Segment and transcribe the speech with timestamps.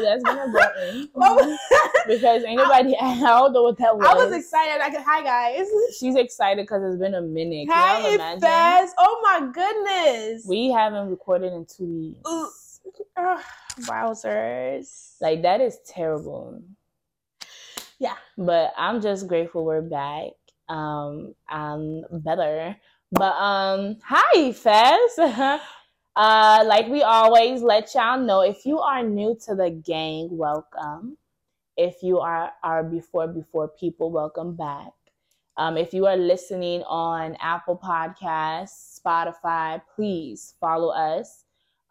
[0.00, 1.58] no, that's gonna go in
[2.06, 2.96] because anybody.
[3.00, 4.06] I, don't know what that was.
[4.08, 4.82] I was excited.
[4.82, 5.66] I could, hi guys.
[5.98, 7.68] She's excited because it's been a minute.
[7.68, 8.40] Can Hi, imagine?
[8.40, 8.94] Fez.
[8.98, 10.44] Oh my goodness.
[10.46, 12.80] We haven't recorded in two weeks.
[13.16, 13.40] Ugh,
[13.82, 15.16] wowzers.
[15.20, 16.62] Like that is terrible.
[17.98, 18.16] Yeah.
[18.36, 20.30] But I'm just grateful we're back.
[20.68, 22.76] Um, I'm better.
[23.12, 25.60] But um, hi Fez.
[26.16, 31.16] uh, like we always let y'all know, if you are new to the gang, welcome.
[31.76, 34.92] If you are our before before people, welcome back.
[35.56, 41.44] Um, if you are listening on Apple Podcasts, Spotify, please follow us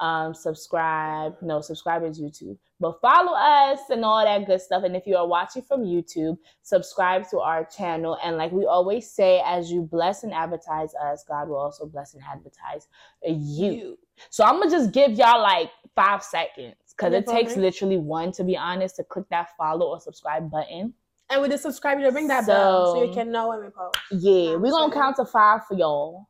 [0.03, 1.35] um, subscribe.
[1.41, 4.83] No, subscribe is YouTube, but follow us and all that good stuff.
[4.83, 8.17] And if you are watching from YouTube, subscribe to our channel.
[8.23, 12.13] And like we always say, as you bless and advertise us, God will also bless
[12.15, 12.87] and advertise
[13.25, 13.97] you.
[14.29, 18.43] So I'm gonna just give y'all like five seconds because it takes literally one to
[18.43, 20.93] be honest to click that follow or subscribe button.
[21.29, 23.69] And with the subscribe, you ring that bell so So- you can know when we
[23.69, 23.97] post.
[24.11, 26.27] Yeah, we're gonna count to five for y'all.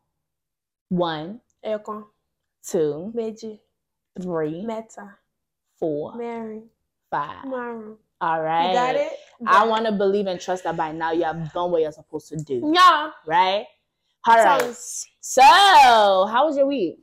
[0.90, 2.06] One, Ẹyọkan,
[2.68, 3.12] two,
[4.22, 5.16] three, mẹ́ta,
[5.80, 6.68] four, mẹ́rin,
[7.10, 7.46] five.
[7.46, 7.98] márùn.
[8.22, 8.68] All right.
[8.70, 9.12] You got it?
[9.46, 12.30] I want to believe and trust that by now you have done what you're supposed
[12.30, 13.12] to do, Yeah.
[13.26, 13.66] right?
[14.26, 14.74] All right.
[15.20, 17.00] So, how was your week?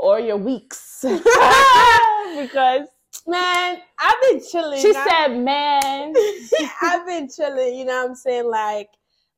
[0.00, 1.00] Or your weeks?
[1.04, 2.88] because
[3.26, 4.80] Man, I've been chilling.
[4.80, 6.14] she said, man.
[6.82, 8.48] I've been chilling, you know what I'm saying?
[8.50, 8.88] Like,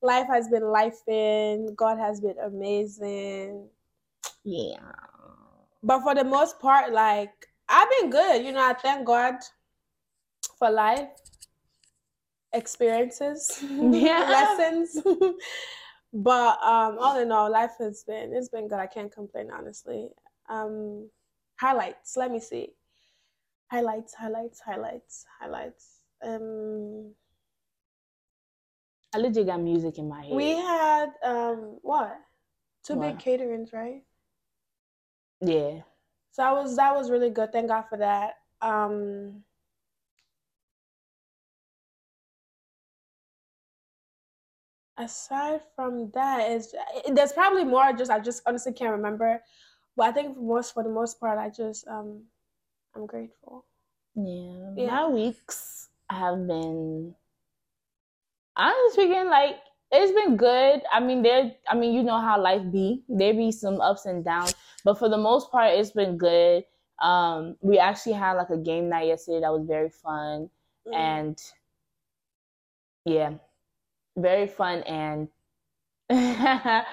[0.03, 3.67] life has been life in, God has been amazing.
[4.45, 4.77] Yeah.
[5.83, 7.33] But for the most part, like,
[7.69, 8.45] I've been good.
[8.45, 9.35] You know, I thank God
[10.59, 11.09] for life,
[12.53, 14.27] experiences, Yeah.
[14.31, 14.97] lessons.
[16.13, 18.79] but um, all in all, life has been, it's been good.
[18.79, 20.09] I can't complain, honestly.
[20.49, 21.11] Um,
[21.61, 22.75] highlights, let me see.
[23.71, 26.01] Highlights, highlights, highlights, highlights.
[26.23, 27.15] Um,
[29.15, 30.33] I legit got music in my head.
[30.33, 32.19] We had um what?
[32.85, 33.19] Two big What?
[33.19, 34.03] caterings, right?
[35.41, 35.81] yeah.
[36.33, 37.53] So that was that was really good.
[37.53, 38.35] Thank God for that.
[38.61, 39.45] Um
[44.97, 46.75] aside from that is
[47.13, 49.43] there's probably more just I just honestly can't remember.
[49.97, 52.23] But I think for most for the most part I just um
[52.95, 53.65] I'm grateful.
[54.15, 54.75] Yeah.
[54.77, 54.87] Yeah.
[54.91, 57.15] My weeks have been
[58.57, 59.57] honestly speaking, like
[59.91, 60.83] it's been good.
[60.93, 61.53] I mean, there.
[61.69, 63.03] I mean, you know how life be.
[63.09, 64.55] There be some ups and downs,
[64.85, 66.65] but for the most part, it's been good.
[67.01, 70.51] Um, we actually had like a game night yesterday that was very fun,
[70.87, 70.95] Mm.
[70.95, 71.43] and
[73.05, 73.35] yeah,
[74.17, 75.29] very fun and.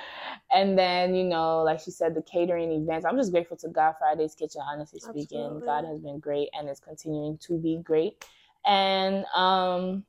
[0.52, 3.06] and then you know, like she said, the catering events.
[3.06, 4.62] I'm just grateful to God Friday's Kitchen.
[4.62, 5.66] Honestly speaking, Absolutely.
[5.66, 8.26] God has been great and is continuing to be great.
[8.66, 10.04] And um,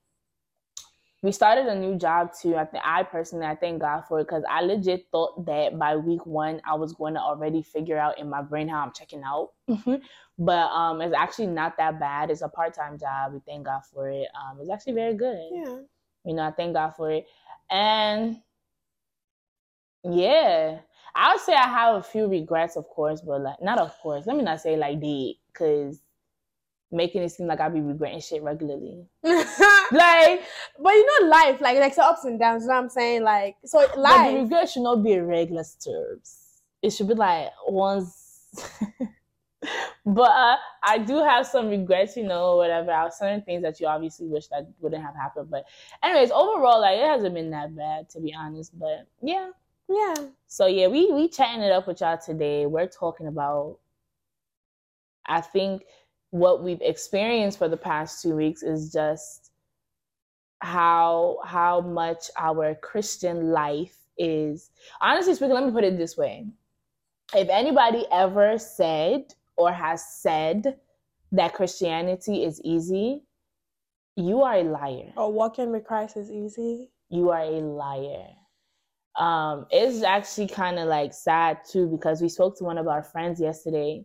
[1.23, 2.57] we started a new job too.
[2.57, 5.97] I think I personally I thank God for it because I legit thought that by
[5.97, 9.23] week one I was going to already figure out in my brain how I'm checking
[9.23, 9.51] out.
[10.39, 12.31] but um, it's actually not that bad.
[12.31, 13.35] It's a part time job.
[13.35, 14.29] We thank God for it.
[14.35, 15.39] Um, it's actually very good.
[15.53, 15.77] Yeah.
[16.25, 17.27] You know, I thank God for it.
[17.71, 18.37] And
[20.05, 20.79] yeah,
[21.15, 24.27] I would say I have a few regrets, of course, but like not of course.
[24.27, 26.01] Let me not say like did, cause
[26.93, 29.07] making it seem like I be regretting shit regularly.
[29.93, 30.43] Like,
[30.81, 33.25] but you know life, like like the ups and downs, you know what I'm saying?
[33.25, 34.33] Like so life.
[34.33, 36.61] but regret should not be a regular terms.
[36.81, 38.55] It should be like once.
[40.07, 42.93] but uh, I do have some regrets, you know, whatever.
[42.93, 45.51] I certain things that you obviously wish that wouldn't have happened.
[45.51, 45.65] But
[46.05, 48.79] anyways, overall, like it hasn't been that bad to be honest.
[48.79, 49.51] But yeah,
[49.91, 50.15] Yeah.
[50.47, 52.67] So yeah, we we chatting it up with y'all today.
[52.67, 53.79] We're talking about
[55.27, 55.83] I think
[56.31, 59.51] what we've experienced for the past 2 weeks is just
[60.61, 64.71] how how much our Christian life is.
[65.01, 66.47] Honestly speaking, let me put it this way.
[67.35, 70.79] If anybody ever said or has said
[71.33, 73.25] that Christianity is easy,
[74.17, 76.91] you are a liar Or walking with Christ is easy.
[77.09, 78.29] you are a liar.
[79.17, 83.03] Um, it's actually kind of like sad too because we spoke to one of our
[83.03, 84.05] friends yesterday,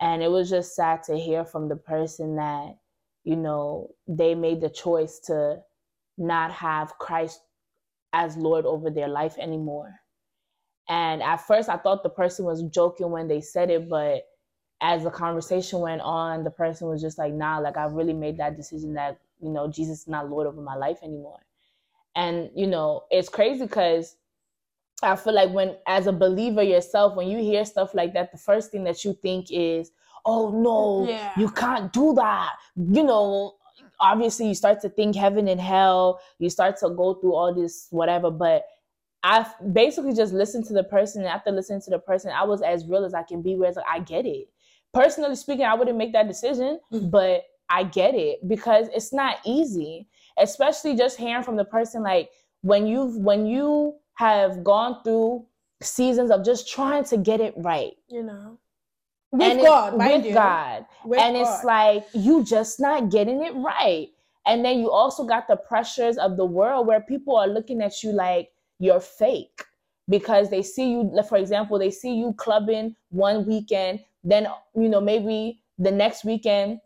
[0.00, 2.76] and it was just sad to hear from the person that
[3.24, 5.58] you know they made the choice to
[6.18, 7.40] not have Christ
[8.12, 9.94] as Lord over their life anymore.
[10.88, 14.22] And at first, I thought the person was joking when they said it, but
[14.80, 18.38] as the conversation went on, the person was just like, "Nah, like I really made
[18.38, 21.40] that decision that you know Jesus is not Lord over my life anymore."
[22.14, 24.16] And you know, it's crazy because
[25.02, 28.38] I feel like when, as a believer yourself, when you hear stuff like that, the
[28.38, 29.90] first thing that you think is,
[30.24, 31.32] oh no, Yeah.
[31.36, 32.54] you can't do that.
[32.76, 33.56] You know,
[34.00, 37.88] obviously you start to think heaven and hell, you start to go through all this
[37.90, 38.64] whatever, but
[39.22, 42.62] I basically just listened to the person and after listening to the person, I was
[42.62, 44.48] as real as I can be where it's like I get it.
[44.94, 47.10] Personally speaking, I wouldn't make that decision, Mhm.
[47.10, 50.08] but I get it because it's not easy,
[50.38, 52.30] especially just hearing from the person like
[52.62, 55.46] when you've when you have gone through
[55.82, 58.58] seasons of just trying to get it right You know.
[59.32, 60.34] With and God, mind with you.
[60.34, 64.08] God With and it's like you just not getting it right
[64.46, 68.02] and then you also got the pressures of the world where people are looking at
[68.02, 69.64] you like you're fake
[70.08, 75.00] because they see you for example they see you clubbing one weekend then you know
[75.00, 76.80] maybe the next weekend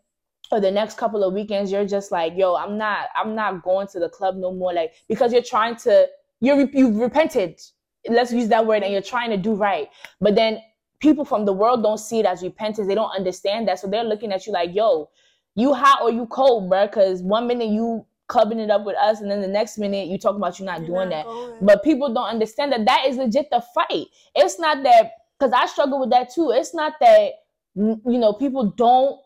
[0.50, 3.86] or the next couple of weekends you're just like yo i'm not i'm not going
[3.86, 6.08] to the club no more like because you're trying to
[6.40, 7.60] you're you've repented
[8.08, 9.88] let's use that word and you're trying to do right
[10.20, 10.58] but then
[11.00, 14.04] people from the world don't see it as repentance they don't understand that so they're
[14.04, 15.08] looking at you like yo
[15.54, 19.20] you hot or you cold bruh because one minute you clubbing it up with us
[19.20, 21.58] and then the next minute you talking about you not You're doing not that going.
[21.62, 24.06] but people don't understand that that is legit the fight.
[24.36, 26.50] It's not that because I struggle with that too.
[26.52, 27.32] It's not that
[27.74, 29.20] you know people don't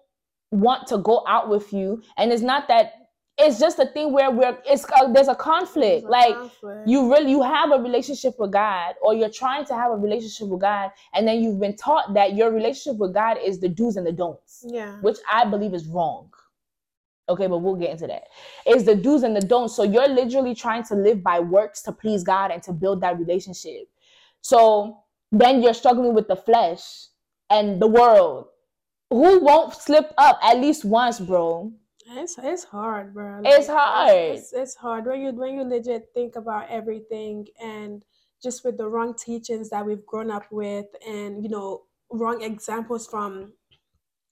[0.50, 2.92] want to go out with you, and it's not that.
[3.44, 6.02] It's just a thing where we're it's uh, there's a conflict.
[6.02, 6.88] There's a like conflict.
[6.88, 10.48] you really you have a relationship with God, or you're trying to have a relationship
[10.48, 13.96] with God, and then you've been taught that your relationship with God is the do's
[13.96, 14.96] and the don'ts yeah.
[15.00, 16.30] which I believe is wrong.
[17.28, 18.24] Okay, but we'll get into that.
[18.66, 19.74] Is the do's and the don'ts.
[19.74, 23.18] So you're literally trying to live by works to please God and to build that
[23.18, 23.88] relationship.
[24.42, 24.98] So
[25.32, 27.06] then you're struggling with the flesh
[27.48, 28.48] and the world.
[29.10, 31.72] Who won't slip up at least once, bro?
[32.06, 33.40] It's it's hard, bro.
[33.44, 34.10] It's hard.
[34.12, 38.02] It's, it's hard when you when you legit think about everything and
[38.42, 43.06] just with the wrong teachings that we've grown up with, and you know wrong examples
[43.06, 43.52] from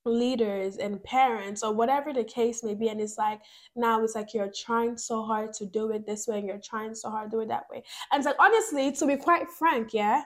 [0.05, 3.41] leaders and parents or whatever the case may be and it's like
[3.77, 6.93] now it's like you're trying so hard to do it this way and you're trying
[6.93, 7.81] so hard to do it that way
[8.11, 10.23] and it's like honestly to be quite frank yeah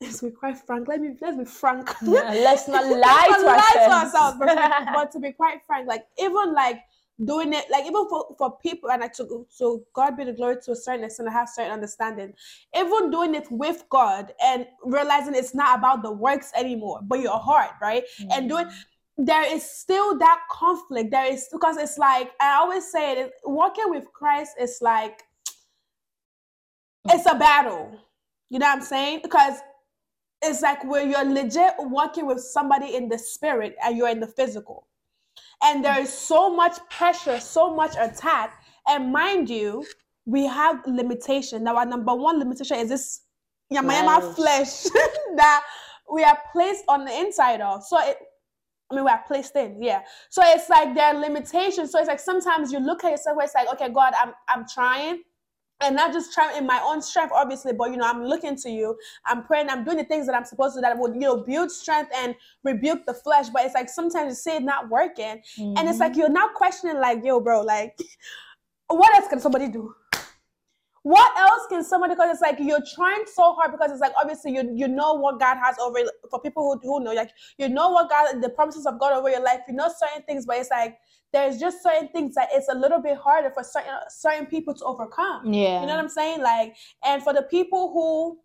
[0.00, 3.56] let's be quite frank let me let's be frank Let's not lie Let's to not
[3.56, 4.14] lie to ourselves.
[4.14, 6.80] ourselves, but, but to be quite frank, like even like
[7.24, 10.56] doing it, like even for, for people, and I took so God be the glory
[10.64, 12.34] to a certain extent, I have certain understanding.
[12.76, 17.38] Even doing it with God and realizing it's not about the works anymore, but your
[17.38, 18.04] heart, right?
[18.32, 18.48] And mm.
[18.48, 18.66] doing
[19.18, 21.10] there is still that conflict.
[21.10, 25.22] There is because it's like I always say it, walking with Christ is like
[27.08, 27.98] it's a battle.
[28.50, 29.20] You know what I'm saying?
[29.22, 29.58] Because
[30.42, 34.26] it's like where you're legit working with somebody in the spirit and you're in the
[34.26, 34.86] physical.
[35.62, 38.62] And there is so much pressure, so much attack.
[38.86, 39.84] And mind you,
[40.26, 41.64] we have limitation.
[41.64, 43.22] Now, our number one limitation is this
[43.70, 44.82] yama yama flesh
[45.36, 45.62] that
[46.12, 47.82] we are placed on the inside of.
[47.84, 48.18] So it
[48.90, 50.02] I mean, we are placed in, yeah.
[50.30, 51.90] So it's like there are limitations.
[51.90, 54.64] So it's like sometimes you look at yourself where it's like, okay, God, I'm I'm
[54.68, 55.22] trying,
[55.80, 58.70] and not just trying in my own strength, obviously, but you know, I'm looking to
[58.70, 58.96] you.
[59.26, 59.68] I'm praying.
[59.68, 62.34] I'm doing the things that I'm supposed to that would you know build strength and
[62.64, 63.48] rebuke the flesh.
[63.50, 66.20] But it's like sometimes you see it not working, and it's like mm-hmm.
[66.20, 67.98] you're now questioning, like, yo, bro, like,
[68.88, 69.94] what else can somebody do?
[71.02, 72.14] What else can somebody?
[72.14, 75.38] Because it's like you're trying so hard because it's like obviously you you know what
[75.38, 78.86] God has over for people who who know like you know what God the promises
[78.86, 79.60] of God over your life.
[79.68, 80.98] You know certain things, but it's like
[81.36, 84.84] there's just certain things that it's a little bit harder for certain certain people to
[84.84, 85.52] overcome.
[85.52, 85.80] yeah.
[85.80, 86.40] You know what I'm saying?
[86.40, 86.74] Like,
[87.04, 88.38] and for the people who,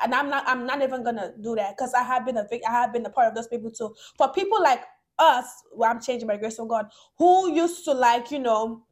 [0.00, 2.70] and I'm not, I'm not even gonna do that because I have been a, I
[2.70, 3.92] have been a part of those people too.
[4.16, 4.82] For people like
[5.18, 6.86] us, well, I'm changing by the grace of God,
[7.18, 8.84] who used to like, you know,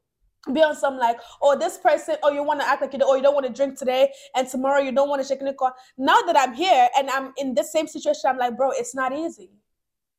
[0.52, 3.04] be on some like, oh, this person, oh, you want to act like you, do,
[3.06, 5.72] oh, you don't want to drink today, and tomorrow you don't want to shake car.
[5.96, 9.16] Now that I'm here and I'm in this same situation, I'm like, bro, it's not
[9.16, 9.50] easy.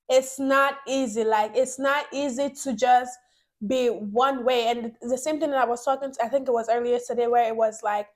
[0.10, 1.24] It's not easy.
[1.24, 3.18] Like, it's not easy to just
[3.66, 4.68] be one way.
[4.68, 7.28] And the same thing that I was talking to, I think it was earlier today,
[7.28, 8.08] where it was like,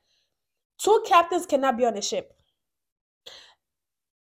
[0.81, 2.33] two captains cannot be on a ship.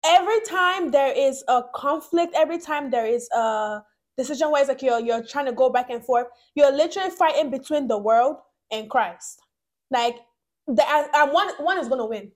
[0.04, 3.82] Every time there is a conflict, every time there is a
[4.16, 7.50] decision where it's like you're you're trying to go back and forth, you're literally fighting
[7.50, 8.36] between the world
[8.70, 9.40] and Christ.
[9.90, 10.16] Like
[10.68, 12.30] the and one one is gonna win.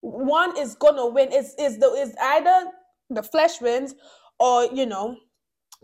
[0.00, 1.32] One is gonna win.
[1.32, 2.70] Is is the is either
[3.10, 3.94] the flesh wins
[4.38, 5.16] or you know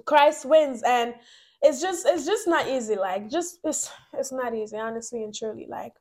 [0.04, 1.14] Christ wins and
[1.62, 5.66] it's just it's just not easy like just it's it's not easy honestly and truly
[5.68, 5.92] like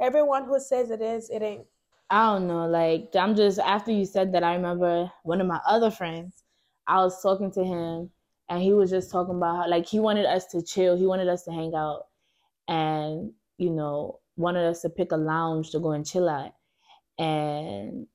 [0.00, 1.66] everyone who says it is it ain't
[2.10, 2.66] I don't know.
[2.66, 6.42] Like, I'm just after you said that, I remember one of my other friends.
[6.86, 8.10] I was talking to him,
[8.48, 10.96] and he was just talking about how, like, he wanted us to chill.
[10.96, 12.06] He wanted us to hang out,
[12.66, 16.54] and you know, wanted us to pick a lounge to go and chill at,
[17.18, 18.06] and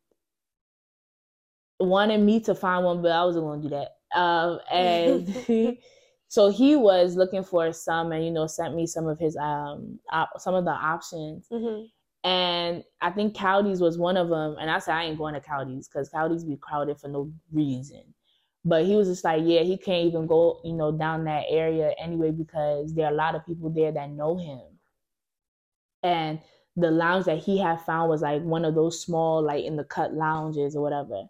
[1.83, 4.17] wanted me to find one, but I wasn't going to do that.
[4.19, 5.77] Um, and
[6.27, 9.99] so he was looking for some, and you know, sent me some of his um
[10.11, 11.47] op- some of the options.
[11.51, 11.87] Mhm.
[12.23, 14.55] And I think Cowdy's was one of them.
[14.59, 18.01] And I said, I ain't going to Cowdy's because Cowdy's be crowded for no reason.
[18.63, 21.93] But he was just like, yeah, he can't even go, you know, down that area
[21.99, 24.61] anyway because there are a lot of people there that know him.
[26.01, 26.39] And
[26.75, 29.83] the lounge that he had found was like one of those small, like in the
[29.83, 31.23] cut lounges or whatever.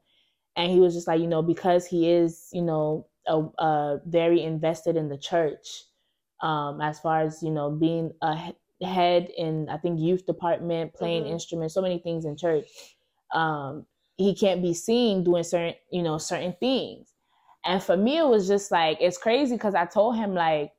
[0.55, 4.41] And he was just like, you know, because he is, you know, a, a very
[4.43, 5.85] invested in the church,
[6.41, 8.53] um, as far as you know, being a
[8.85, 11.31] head in I think youth department, playing Mhm.
[11.31, 12.67] instruments, so many things in church.
[13.33, 13.85] Um,
[14.17, 17.13] he can't be seen doing certain, you know, certain things.
[17.65, 20.73] And for me, it was just like it's crazy because I told him like,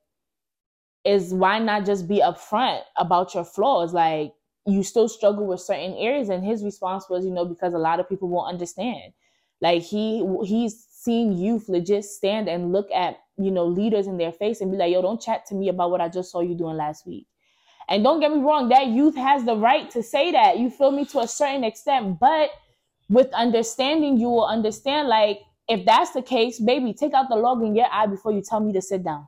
[1.04, 3.92] is why not just be upfront about your flaws?
[3.92, 4.32] Like
[4.66, 8.00] you still struggle with certain areas, and his response was, you know, because a lot
[8.00, 9.12] of people won't understand.
[9.60, 14.32] Like he he's seen youth legit stand and look at you know leaders in their
[14.32, 16.54] face and be like, yo, don't chat to me about what I just saw you
[16.54, 17.26] doing last week.
[17.88, 20.58] And don't get me wrong, that youth has the right to say that.
[20.58, 22.50] You feel me to a certain extent, but
[23.10, 25.08] with understanding, you will understand.
[25.08, 28.42] Like if that's the case, baby, take out the log in your eye before you
[28.42, 29.26] tell me to sit down.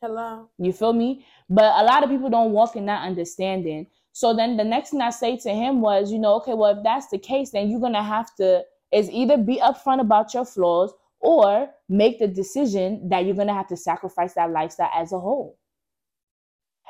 [0.00, 0.48] Hello.
[0.58, 1.26] You feel me?
[1.50, 3.86] But a lot of people don't walk in that understanding.
[4.12, 6.82] So then the next thing I say to him was, you know, okay, well, if
[6.84, 10.92] that's the case, then you're gonna have to is either be upfront about your flaws
[11.20, 15.58] or make the decision that you're gonna have to sacrifice that lifestyle as a whole.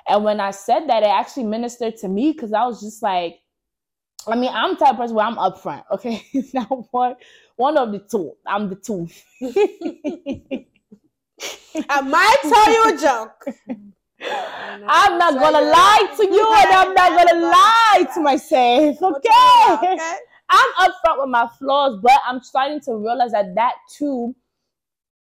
[0.08, 3.40] And when I said that, it actually ministered to me because I was just like,
[4.26, 6.24] I mean, I'm the type of person where I'm upfront, okay?
[6.52, 7.16] now one
[7.56, 8.32] one of the two.
[8.46, 9.08] I'm the two.
[11.88, 13.44] I might tell you a joke.
[14.20, 19.00] I'm not gonna lie to you, and I'm not gonna lie to myself.
[19.00, 19.28] Okay,
[19.92, 20.16] Okay.
[20.50, 24.34] I'm upfront with my flaws, but I'm starting to realize that that too,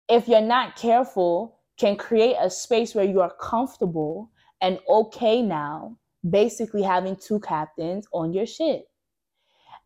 [0.09, 4.31] if you're not careful, can create a space where you are comfortable
[4.61, 8.85] and okay now, basically having two captains on your ship.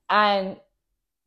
[0.10, 0.58] and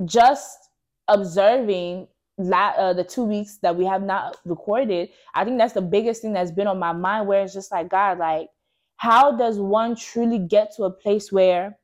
[0.05, 0.71] just
[1.09, 6.23] observing uh, the two weeks that we have not recorded, I think that's the biggest
[6.23, 7.29] thing that's been on my mind.
[7.29, 8.49] Where it's just like, God, like,
[8.97, 11.79] how does one truly get to a place where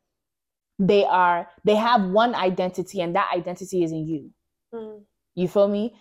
[0.81, 4.31] they are they have one identity and that identity is in you?
[4.75, 5.03] Mm.
[5.35, 5.95] You feel me?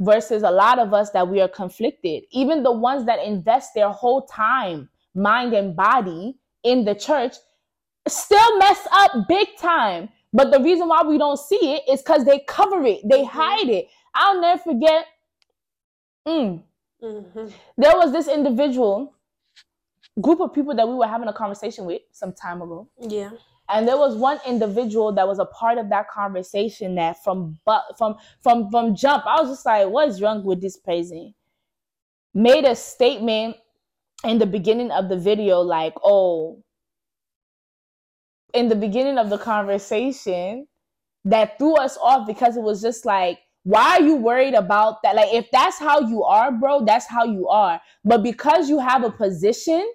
[0.00, 2.24] Versus a lot of us that we are conflicted.
[2.32, 7.34] Even the ones that invest their whole time, mind and body in the church,
[8.08, 10.08] still mess up big time.
[10.32, 13.28] But the reason why we don't see it is because they cover it, they Mhm.
[13.28, 13.88] hide it.
[14.14, 15.06] I'll never forget.
[16.26, 16.62] Mm,
[17.02, 17.52] Mhm.
[17.76, 19.12] there was this individual
[20.20, 22.88] group of people that we were having a conversation with some time ago.
[22.98, 23.30] Yeah.
[23.68, 27.82] And there was one individual that was a part of that conversation that from but
[27.96, 31.34] from from from jump, I was just like, what is wrong with this person?
[32.34, 33.56] Made a statement
[34.24, 36.62] in the beginning of the video, like, oh,
[38.52, 40.66] in the beginning of the conversation
[41.24, 45.16] that threw us off because it was just like, why are you worried about that?
[45.16, 47.80] Like, if that's how you are, bro, that's how you are.
[48.04, 49.90] But because you have a position,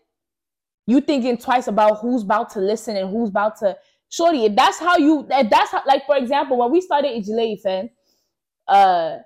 [0.89, 3.77] you thinking twice about who's about to listen and who's about to
[4.09, 4.45] shorty.
[4.45, 7.89] If that's how you that's how like for example, when we started Ijile Ife,
[8.67, 9.17] uh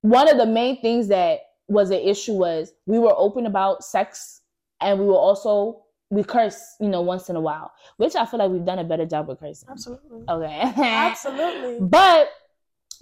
[0.00, 1.38] one of the main things that
[1.68, 4.40] was an issue was we were open about sex
[4.80, 8.40] and we were also we curse, you know, once in a while, which I feel
[8.40, 9.68] like we've done a better job with cursing.
[9.70, 10.24] Absolutely.
[10.28, 10.72] Okay.
[10.76, 11.78] Absolutely.
[11.88, 12.30] But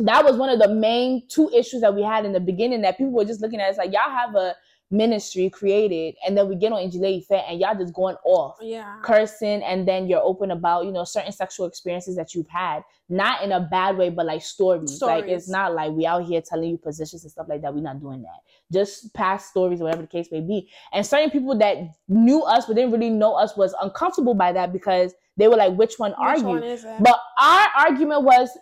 [0.00, 2.98] that was one of the main two issues that we had in the beginning that
[2.98, 4.54] people were just looking at us like y'all have a
[4.90, 8.98] ministry created and then we get on Ijile Ife and y'all just going off Yeah.
[9.02, 13.42] cursing and then you're open about you know certain sexual experiences that you've had not
[13.42, 16.70] in a bad way but like stories, like it's not like we out here telling
[16.70, 17.74] you positions and stuff like that.
[17.74, 18.40] We're not doing that.
[18.72, 20.68] Just past stories whatever the case may be.
[20.92, 21.78] And certain people that
[22.08, 25.74] knew us but didn't really know us was uncomfortable by that because they were like
[25.74, 26.48] which one are Which you?
[26.48, 26.84] one it?
[27.00, 28.56] but our argument was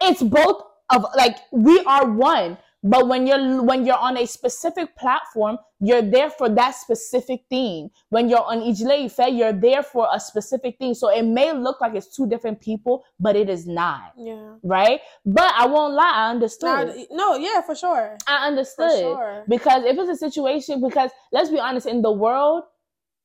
[0.00, 4.96] it's both of like we are one but when you're when you're on a specific
[4.96, 10.08] platform you're there for that specific thing when you're on Ijile Ife you're there for
[10.12, 13.66] a specific thing so it may look like it's two different people but it is
[13.66, 14.54] not yeah.
[14.62, 18.16] right but i won't lie i understood Now, no, yeah, for sure.
[18.26, 19.44] i For understood sure.
[19.48, 22.64] because if it's a situation because let's be honest in the world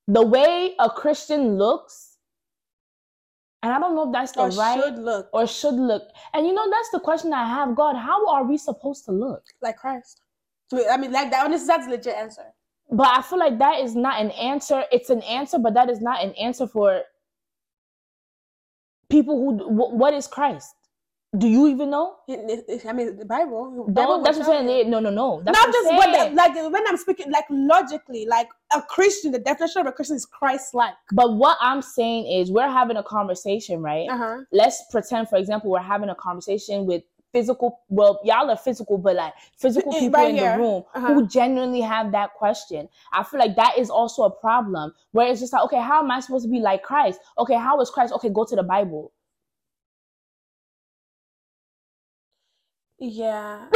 [0.07, 2.12] the way a christian looks
[3.63, 6.03] and i don't know if that's the Or right should look or should look.
[6.33, 7.75] And you know, that's the question I have.
[7.75, 9.43] God, how are we supposed to look?
[9.61, 10.21] like Christ.
[10.69, 11.49] So, I mean, like that.
[11.49, 12.45] This that's a legit answer.
[12.91, 14.83] But I feel like that is not an answer.
[14.91, 17.01] It's an answer, but that is not an answer for
[19.09, 19.67] people who.
[19.97, 20.75] What is Christ?
[21.35, 22.17] Do you even know?
[22.27, 23.85] It- it- I mean, the Bible.
[23.89, 24.89] Bible that's what I'm saying.
[24.89, 25.41] No, no, no.
[25.43, 29.81] That's Not just what like when I'm speaking like logically, like a Christian, the definition
[29.81, 30.93] of a Christian is Christ-like.
[31.11, 34.07] But what I'm saying is, we're having a conversation, right?
[34.09, 34.37] Uh huh.
[34.51, 37.79] Let's pretend, for example, we're having a conversation with physical.
[37.89, 40.51] Well, y'all are physical, but like physical Eh, people right in here.
[40.51, 41.13] the room Uh-huh.
[41.15, 42.87] who genuinely have that question.
[43.11, 44.93] I feel like that is also a problem.
[45.13, 47.19] Where it's just like, okay, how am I supposed to be like Christ?
[47.39, 48.13] Okay, how is Christ?
[48.13, 49.11] Okay, go to the Bible.
[53.03, 53.65] Yeah.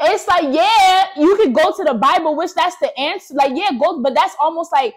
[0.00, 3.34] it's like, yeah, you could go to the Bible, which that's the answer.
[3.34, 4.94] Like, yeah, go, but that's almost like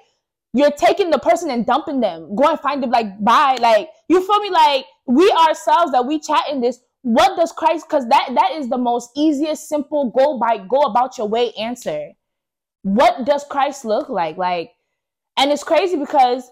[0.54, 2.36] you're taking the person and dumping them.
[2.36, 3.58] Go and find them, like, bye.
[3.60, 4.52] Like, you feel me?
[4.52, 6.80] Like, we ourselves that we chat in this.
[7.02, 7.88] What does Christ?
[7.90, 12.12] Because that that is the most easiest, simple go by go about your way answer.
[12.84, 14.38] What does Christ look like?
[14.38, 14.74] Like,
[15.38, 16.52] and it's crazy because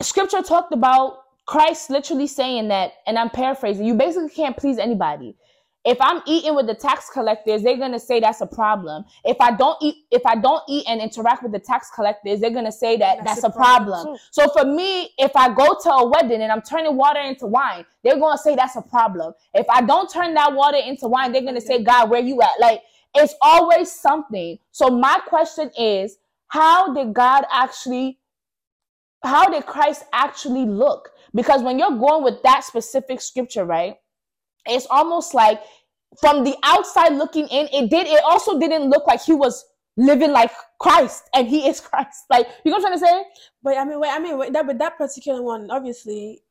[0.00, 3.84] Scripture talked about Christ literally saying that, and I'm paraphrasing.
[3.84, 5.36] You basically can't please anybody
[5.84, 9.04] if I'm eating with the tax collectors, they're gonna say that's a problem.
[9.24, 12.50] If I don't eat, if I don't eat and interact with the tax collectors, they're
[12.50, 14.06] gonna say that that's, a problem.
[14.06, 14.16] too.
[14.30, 17.84] So for me, if I go to a wedding and I'm turning water into wine,
[18.04, 19.34] they're gonna say that's a problem.
[19.54, 22.60] If I don't turn that water into wine, they're gonna say, God, where you at?
[22.60, 22.82] Like
[23.14, 24.58] it's always something.
[24.70, 28.18] So my question is, how did God actually
[29.24, 31.10] how did Christ actually look?
[31.34, 33.96] Because when you're going with that specific scripture, right?
[34.66, 35.60] It's almost like
[36.20, 39.64] from the outside looking in, it did it also didn't look like he was
[39.96, 40.50] living like
[40.80, 42.24] Christ and he is Christ.
[42.30, 43.24] Like you know what I'm trying to say?
[43.62, 46.42] But I mean, wait, I mean, wait, that but that particular one, obviously,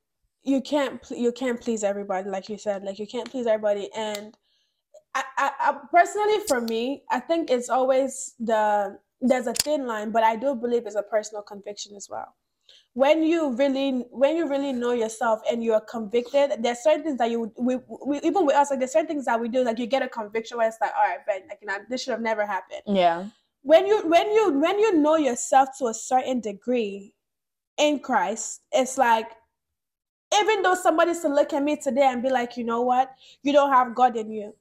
[0.43, 3.89] you can't you can't please everybody, like you said, like you can't please everybody.
[3.95, 4.35] And
[5.13, 10.11] I, I, I personally, for me, I think it's always the there's a thin line,
[10.11, 12.35] but I do believe it's a personal conviction as well.
[12.93, 17.17] When you really, when you really know yourself and you are convicted, there's certain things
[17.19, 19.79] that you we, we even with us, like there's certain things that we do, like
[19.79, 22.11] you get a conviction where it's like, all right, but like you know, this should
[22.11, 23.27] have never happened Yeah.
[23.63, 27.13] when you when you when you know yourself to a certain degree
[27.77, 29.27] in Christ, it's like
[30.33, 33.11] even though somebody's to look at me today and be like, you know what,
[33.43, 34.53] you don't have God in you,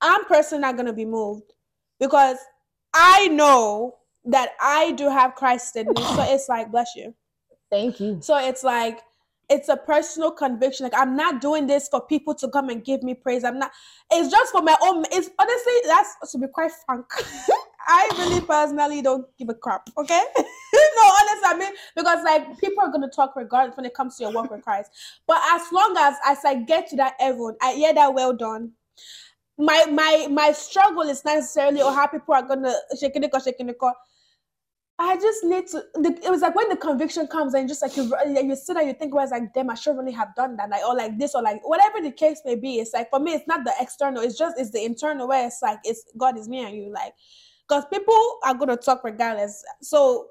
[0.00, 1.52] I'm personally not gonna be moved
[2.00, 2.38] because
[2.94, 5.94] I know that I do have Christ in me.
[5.96, 7.14] So it's like, bless you.
[7.70, 8.18] Thank you.
[8.20, 9.00] So it's like
[9.48, 10.84] it's a personal conviction.
[10.84, 13.44] Like I'm not doing this for people to come and give me praise.
[13.44, 13.70] I'm not.
[14.10, 15.04] It's just for my own.
[15.12, 17.06] It's honestly that's to be quite frank.
[17.88, 19.88] I really personally don't give a crap.
[19.96, 20.22] Okay.
[20.36, 24.24] no, honestly, I mean because like people are gonna talk regardless when it comes to
[24.24, 24.90] your work with Christ.
[25.26, 28.72] But as long as as I get to that everyone, I hear that well done.
[29.58, 33.40] My my my struggle is not necessarily oh how people are gonna shaking it or
[33.40, 33.78] shaking it.
[34.98, 35.84] I just need to.
[35.94, 38.86] The, it was like when the conviction comes and just like you, you sit and
[38.86, 41.18] you think, well, it's like, damn, I should really have done that, like or like
[41.18, 42.76] this or like whatever the case may be.
[42.78, 44.22] It's like for me, it's not the external.
[44.22, 47.12] It's just it's the internal where it's like it's God is me and you, like
[47.68, 49.62] because people are gonna talk regardless.
[49.82, 50.28] So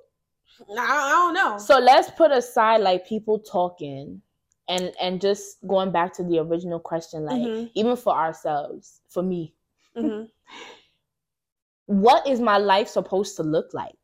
[0.71, 1.58] I, I don't know.
[1.60, 4.19] So let's put aside like people talking
[4.67, 7.69] and and just going back to the original question, like Mhm.
[7.75, 9.54] even for ourselves, for me,
[9.95, 10.28] Mhm.
[11.86, 13.95] what is my life supposed to look like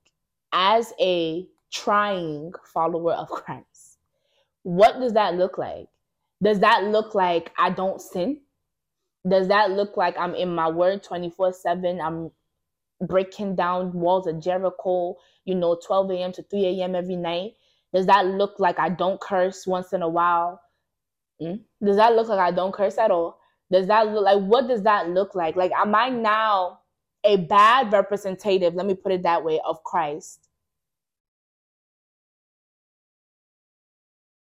[0.53, 3.97] as a trying follower of Christ?
[4.63, 5.87] What does that look like?
[6.43, 8.41] Does that look like I don't sin?
[9.27, 12.01] Does that look like I'm in my word 24 7?
[12.01, 12.31] I'm
[13.01, 16.31] breaking down walls of Jericho, you know, 12 a.m.
[16.33, 16.95] to 3 a.m.
[16.95, 17.53] every night?
[17.93, 20.61] Does that look like I don't curse once in a while?
[21.41, 21.61] Mm?
[21.83, 23.39] Does that look like I don't curse at all?
[23.71, 25.55] Does that look like what does that look like?
[25.55, 26.80] Like, am I now
[27.23, 30.47] a bad representative, let me put it that way, of Christ?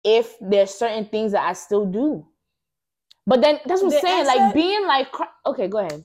[0.04, 2.26] If there's certain things that I still do.
[3.26, 4.26] But then that's what I'm saying.
[4.26, 5.08] Like being like
[5.46, 6.04] okay, go ahead.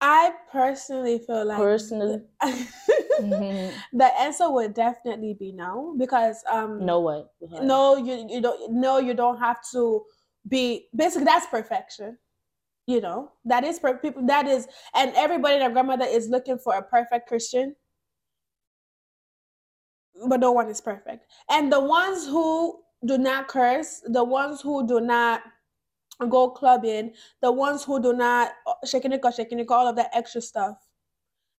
[0.00, 2.22] I personally feel like Personally.
[2.40, 7.32] the answer would definitely be no because um know what?
[7.62, 10.02] No you you don't no you don't have to
[10.48, 12.16] be basically that's perfection
[12.90, 16.74] you know that is per people that is and everybody their grandmother is looking for
[16.74, 17.76] a perfect christian.
[20.26, 21.24] But no one is perfect.
[21.48, 25.42] And the ones who do not curse the ones who do not
[26.28, 30.10] go clubbing the ones who do not uh, shaking it shaking it all of that
[30.12, 30.76] extra stuff.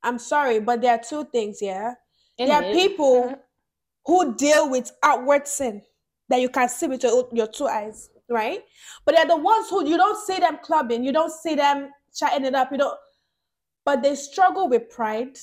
[0.04, 1.94] I'm sorry but there are two things yeah?
[2.38, 3.36] In there are people
[4.06, 5.82] who deal with outward sin
[6.30, 8.62] that you can see with your, your two eyes, right?
[9.06, 12.46] But they're the ones who you don't see them clubbing, you don't see them chatting
[12.46, 12.98] it up, you don't,
[13.86, 15.38] but they struggle with pride.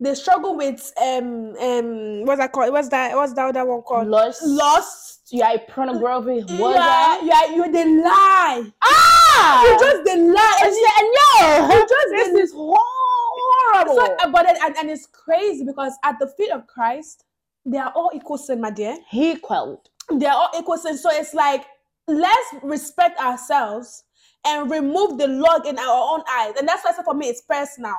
[0.00, 2.72] they struggle with um um what's that called?
[2.72, 3.14] What's that?
[3.16, 4.08] What's that other one called?
[4.08, 4.42] Lust.
[4.44, 5.20] Lust.
[5.30, 6.40] Yeah, pornography.
[6.56, 8.72] What yeah, yeah, you they lie.
[8.82, 9.62] Ah!
[9.64, 10.60] You just they lie.
[10.62, 11.74] And said, no.
[11.74, 13.94] you just this is horrible.
[13.94, 17.24] So, but and, and it's crazy because at the feet of Christ,
[17.66, 18.96] they are all equal sin, my dear.
[19.10, 19.90] he quelled.
[20.12, 20.98] They are all equal sin.
[20.98, 21.64] So it's like
[22.06, 24.04] let's respect ourselves
[24.46, 26.54] and remove the log in our own eyes.
[26.58, 27.94] And that's why I said for me, it's personal.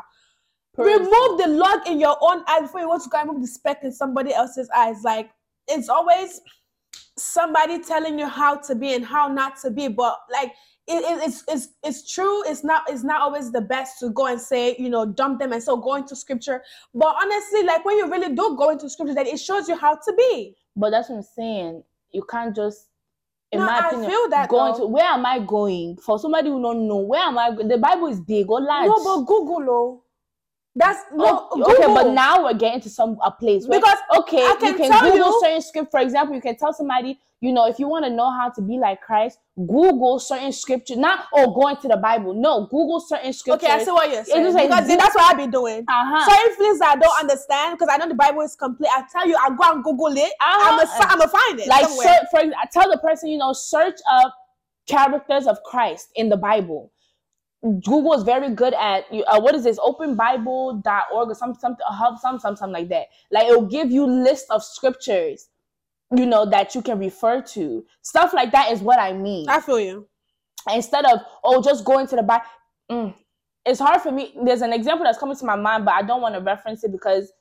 [0.77, 3.47] Remove the log in your own eye before you want to go and remove the
[3.49, 5.03] speck in somebody else's eyes.
[5.03, 5.31] Like
[5.67, 6.41] it's always
[7.17, 10.53] somebody telling you how to be and how not to be, but like
[10.87, 12.43] it, it- it's it's it's true.
[12.47, 15.53] It's not it's not always the best to go and say you know dump them
[15.53, 16.63] and so go into scripture.
[16.93, 19.95] But honestly, like when you really do go into scripture, then it shows you how
[19.95, 20.55] to be.
[20.75, 21.83] But that's what I'm saying.
[22.11, 22.87] You can't just,
[23.51, 24.79] in No, my I opinion, feel that, going though.
[24.79, 25.97] to where am I going?
[25.97, 27.51] For somebody who don't know, where am I?
[27.51, 28.87] The Bible is big or large.
[28.87, 30.03] No, but Google, oh,
[30.79, 34.41] that's no Oh, okay, but now we're getting to some a place where Because okay,
[34.43, 35.91] I you can can tell Google you- certain script.
[35.91, 38.61] For example, you can tell somebody, you know, if you want to know how to
[38.61, 40.95] be like Christ, Google certain scripture.
[40.95, 42.33] Not oh, going to the Bible.
[42.33, 43.69] No, Google certain scriptures.
[43.69, 44.43] Okay, I see what you're saying.
[44.45, 45.83] just like because that's what I be doing.
[45.87, 46.29] Uh-huh.
[46.31, 48.89] Certain things that I don't understand because I know the Bible is complete.
[48.95, 50.31] I tell you, I go and Google it.
[50.41, 51.03] I'm Uh-huh.
[51.03, 52.07] a, I'm a find it like somewhere.
[52.07, 54.33] search, for I tell the person, you know, search up
[54.87, 56.91] characters of Christ in the Bible.
[57.61, 60.83] Google is very good at uh, what is this openbible.org
[61.29, 63.07] or some something a hub some some something like that.
[63.31, 65.49] Like it'll give you list of scriptures,
[66.15, 67.85] you know, that you can refer to.
[68.01, 69.49] Stuff like that is what I mean.
[69.49, 70.07] I feel you.
[70.73, 72.45] Instead of oh just going to the Bible.
[72.89, 73.13] Mm.
[73.65, 74.33] It's hard for me.
[74.43, 76.91] There's an example that's coming to my mind, but I don't want to reference it
[76.93, 77.31] because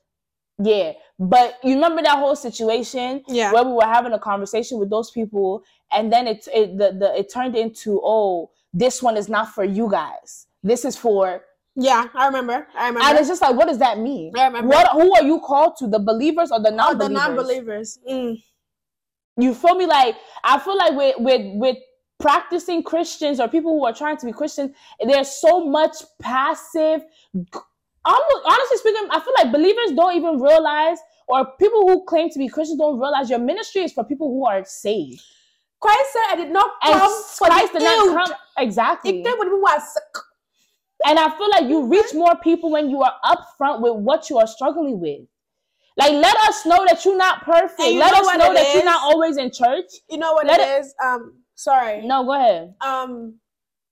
[0.61, 0.91] yeah.
[1.17, 3.53] But you remember that whole situation Yeah.
[3.53, 7.17] where we were having a conversation with those people and then it it the, the
[7.17, 11.41] it turned into oh this one is not for you guys this is for
[11.75, 12.67] Yeah, I remember.
[12.75, 13.07] I remember.
[13.07, 14.67] and it's just like what does that mean I remember.
[14.69, 17.99] what who are you called to the believers or the Oh, non-believers the non-believers.
[18.09, 18.43] Mm.
[19.37, 21.77] you feel me like i feel like with with with
[22.19, 24.75] practicing christians or people who are trying to be christians
[25.09, 27.01] there's so much passive
[28.05, 32.37] almost honestly speaking i feel like believers don't even realize or people who claim to
[32.39, 35.21] be christians don't realize your ministry is for people who are saved
[35.79, 39.11] Christ said, "I did not and come for Christ the did not come exactly.
[39.17, 40.23] He came for people are sick."
[41.05, 44.37] And I feel like you reach more people when you are upfront with what you
[44.37, 45.21] are struggling with.
[45.95, 47.79] Like, let us know that you're not perfect.
[47.79, 49.85] You Let know us know it that you're not always in church.
[50.09, 50.93] You know what Let it is?
[51.03, 52.05] Um, sorry.
[52.05, 52.73] No, go ahead.
[52.81, 53.35] um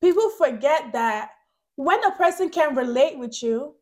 [0.01, 1.31] people forget that
[1.75, 3.75] when a person can relate with you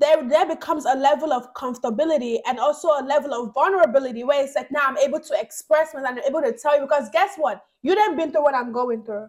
[0.00, 4.54] there there becomes a level of comfortability and also a level of vulnerability where it's
[4.54, 7.32] like now i'm able to express myself and i'm able to tell you because guess
[7.36, 9.26] what you didn't been through what i'm going through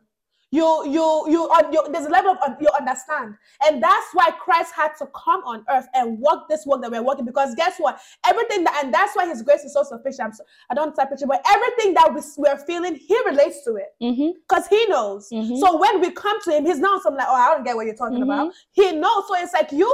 [0.51, 3.33] you you you, you there's a level of you understand
[3.65, 7.01] and that's why christ had to come on earth and walk this walk that we're
[7.01, 10.33] walking because guess what everything that and that's why his grace is so sufficient I'm
[10.33, 13.89] so, i don't type picture but everything that we, we're feeling he relates to it
[14.01, 14.29] Mm-hmm.
[14.47, 15.29] because he knows.
[15.33, 15.57] Mhm.
[15.59, 17.85] So when we come to him, he's not something like, oh, I don't get what
[17.87, 18.23] you're talking Mhm.
[18.23, 18.53] about.
[18.73, 19.23] He knows.
[19.29, 19.89] So it's like you,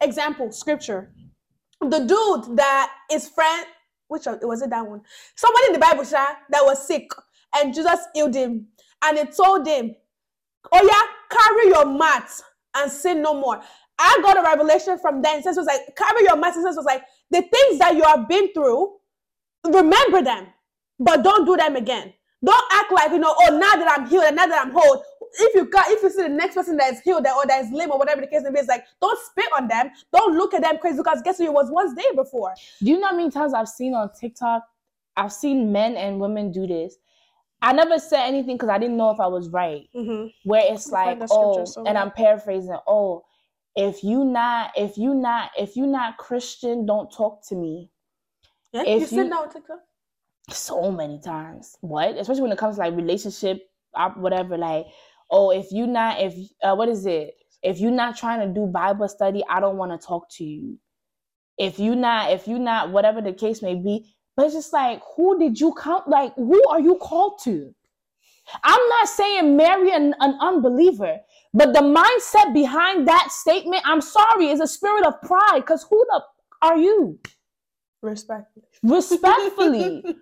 [0.00, 1.12] example, scripture.
[1.80, 3.66] The dude that is friend,
[4.08, 5.02] which one- was it that one?
[5.36, 6.04] Somebody in the Bible
[6.50, 7.10] that was sick,
[7.56, 8.68] and Jesus healed him,
[9.02, 9.96] and he told him,
[10.72, 12.30] "Oh yeah, carry your mat
[12.76, 13.62] and sin no more."
[13.98, 15.42] I got a revelation from then.
[15.42, 16.54] Since was like, carry your mat.
[16.54, 18.96] Since was like the things that you have been through,
[19.66, 20.48] remember them,
[20.98, 22.14] but don't do them again.
[22.44, 25.04] Don't act like you know, oh, now that I'm healed and now that I'm whole.
[25.38, 27.70] If you got, if you see the next person that is healed or that is
[27.72, 30.54] lame or whatever the case may be, it's like don't spit on them, don't look
[30.54, 32.52] at them crazy because guess who it was once there before.
[32.80, 34.62] Do you know how many times I've seen on TikTok?
[35.16, 36.96] I've seen men and women do this.
[37.62, 39.82] I never said anything because I didn't know if I was right.
[39.94, 40.28] Mm-hmm.
[40.48, 43.22] where it's like find that scripture oh so and i'm paraphrasing oh
[43.76, 47.90] if you not if you not if you not christian don't talk to me
[48.72, 49.80] Yeah, If you sit you- down on TikTok.
[50.48, 54.86] so many times what especially when it comes to like relationship uh, whatever like
[55.30, 57.34] oh if you not if uh, what is it?
[57.62, 60.78] If you're not trying to do bible study i don't want to talk to you.
[61.58, 65.02] If you not if you not whatever the case may be but it's just like
[65.16, 67.74] who did you come like who are you called to?
[68.64, 71.18] I'm not saying marry an, an unbeliever
[71.52, 76.04] but the mindset behind that statement i'm sorry is a spirit of pride because who
[76.10, 76.22] the
[76.62, 77.18] are you?
[78.02, 78.64] Respectfully.
[78.82, 80.04] respectfully.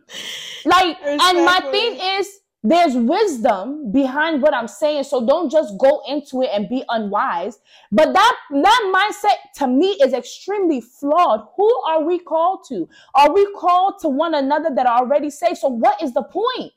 [0.64, 6.02] Like and my thing is there's wisdom behind what i'm saying so don't just go
[6.08, 7.58] into it and be unwise
[7.92, 13.32] but that that mindset to me is extremely flawed who are we called to are
[13.32, 16.72] we called to one another that are already saved so what is the point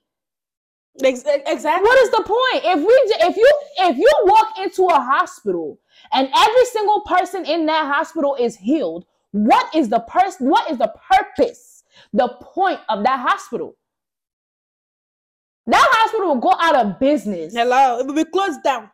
[1.45, 1.83] exactly.
[1.83, 5.79] what is the point if we if you if you walk into a hospital
[6.11, 10.49] and every single person in that hospital is healed What is the person?
[10.49, 11.83] What is the purpose?
[12.13, 13.75] The point of that hospital?
[15.67, 17.53] That hospital will go out of business.
[17.53, 18.89] Hello, it will be closed down.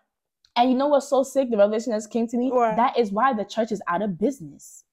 [0.55, 1.49] And you know what's so sick?
[1.51, 2.51] The revelation that came to me.
[2.51, 2.75] What?
[2.75, 4.83] That is why the church is out of business.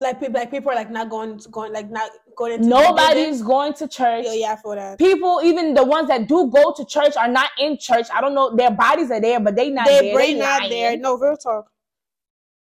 [0.00, 2.68] Like people, like people are like not going, going like not going.
[2.68, 4.24] Nobody's going to church.
[4.26, 4.98] Yeah, yeah, for that.
[4.98, 8.06] People, even the ones that do go to church, are not in church.
[8.12, 8.54] I don't know.
[8.54, 10.14] Their bodies are there, but they not Their there.
[10.14, 10.70] brain They not lying.
[10.70, 10.96] there.
[10.98, 11.70] No real talk.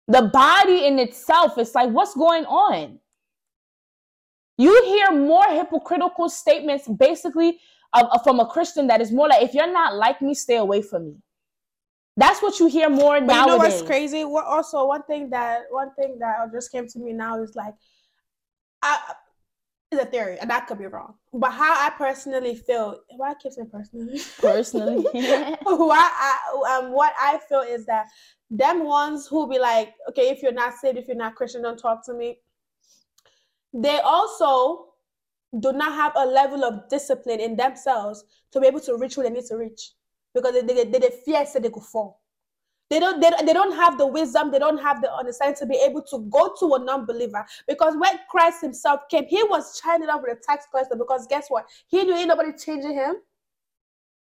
[0.08, 3.00] The body in itself is like, what's going on?
[4.60, 7.62] You hear more hypocritical statements, basically,
[7.94, 10.82] of- from a Christian that is more like, if you're not like me, stay away
[10.82, 11.16] from me.
[12.18, 13.40] That's what you hear more But nowadays.
[13.40, 14.26] you know what's crazy?
[14.26, 17.74] What also one thing that one thing that just came to me now is like,
[18.82, 18.98] I
[19.92, 21.14] is a theory, and that could be wrong.
[21.34, 25.04] But how I personally feel, why I keep saying personally, Personally.
[25.64, 28.08] why I um what I feel is that
[28.52, 31.80] them ones who be like, okay, if you're not saved, if you're not Christian, don't
[31.80, 32.40] talk to me.
[33.74, 34.88] They also
[35.60, 39.24] do not have a level of discipline in themselves to be able to reach who
[39.24, 39.92] they need to reach
[40.34, 42.22] because they, they, they, they fear that they could fall.
[42.90, 45.76] They don't, they, they don't have the wisdom, they don't have the understanding to be
[45.76, 47.46] able to go to a non-believer.
[47.68, 51.48] Because when Christ himself came, he was it up with a tax collector because guess
[51.50, 51.68] what?
[51.88, 53.18] He knew ain't nobody changing him.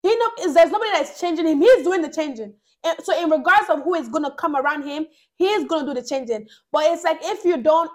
[0.02, 1.60] He know there's nobody that's changing him.
[1.60, 2.54] He's doing the changing.
[2.84, 6.00] And so in regards of who is gonna come around him, he is gonna do
[6.00, 6.48] the changing.
[6.72, 7.90] But it's like if you don't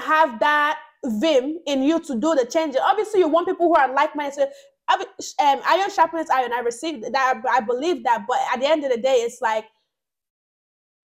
[0.00, 3.92] have that vim in you to do the changing, obviously you want people who are
[3.92, 4.48] like-minded.
[4.90, 6.52] Um, iron sharpens iron.
[6.52, 7.42] I received that.
[7.50, 8.24] I believe that.
[8.26, 9.66] But at the end of the day, it's like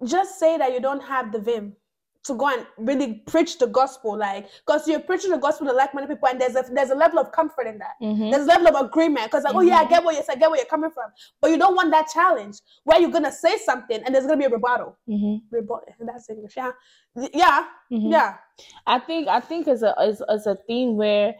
[0.06, 1.76] just say that you don't have the vim
[2.24, 6.08] to go and really preach the gospel, like because you're preaching the gospel to like-minded
[6.14, 7.96] people, and there's a there's a level of comfort in that.
[8.02, 8.32] Mhm.
[8.32, 10.50] There's a level of agreement because like, oh yeah, I get what you're I get
[10.50, 14.02] where you're coming from, but you don't want that challenge where you're gonna say something
[14.04, 14.98] and there's gonna be a rebuttal.
[15.08, 15.42] Mhm.
[15.52, 15.94] Rebuttal.
[16.00, 16.56] That's English.
[16.56, 16.72] Yeah,
[17.34, 18.12] yeah, Mhm.
[18.12, 18.38] yeah.
[18.88, 21.36] I think I think it's a it's, it's a theme where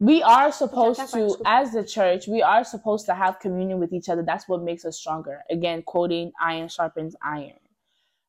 [0.00, 3.92] we are supposed fine, to, as the church, we are supposed to have communion with
[3.92, 4.22] each other.
[4.22, 5.42] That's what makes us stronger.
[5.50, 7.58] Again, quoting iron sharpens iron.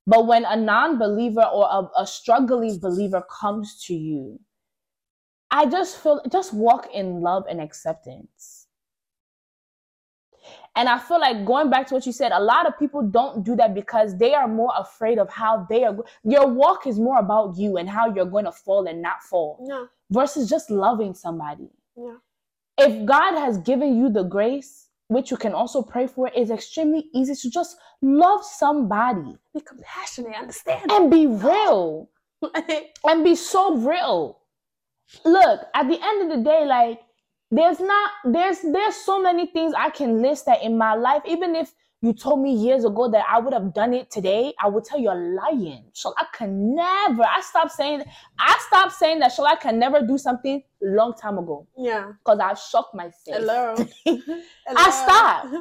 [0.08, 4.40] But when a non-believer or a, a struggling believer comes to you,
[5.52, 8.68] I just feel just walk in love and acceptance.
[10.76, 13.44] And I feel like going back to what you said, a lot of people don't
[13.44, 15.96] do that because they are more afraid of how they are.
[16.24, 19.66] Your walk is more about you and how you're going to fall and not fall
[19.68, 21.70] Yeah, versus just loving somebody.
[21.96, 22.18] yeah.
[22.78, 27.06] If God has given you the grace, which you can also pray for, is extremely
[27.14, 30.92] easy to just love somebody Be compassionate, understand.
[30.92, 32.10] and be real
[33.06, 34.40] and be so real.
[35.24, 37.00] Look, at the end of the day, like
[37.52, 41.56] there's not there's there's so many things I can list that in my life, even
[41.56, 41.74] if
[42.06, 45.00] you told me years ago that I would have done it today, I would tell
[45.00, 45.86] you you're lying.
[45.94, 47.24] So I can never.
[47.24, 48.04] I stopped saying
[48.38, 52.12] I stopped saying that Shala can never do something long time ago yeah.
[52.20, 53.16] because I've shocked myself.
[53.28, 53.76] Hello.
[54.68, 55.56] I stopped.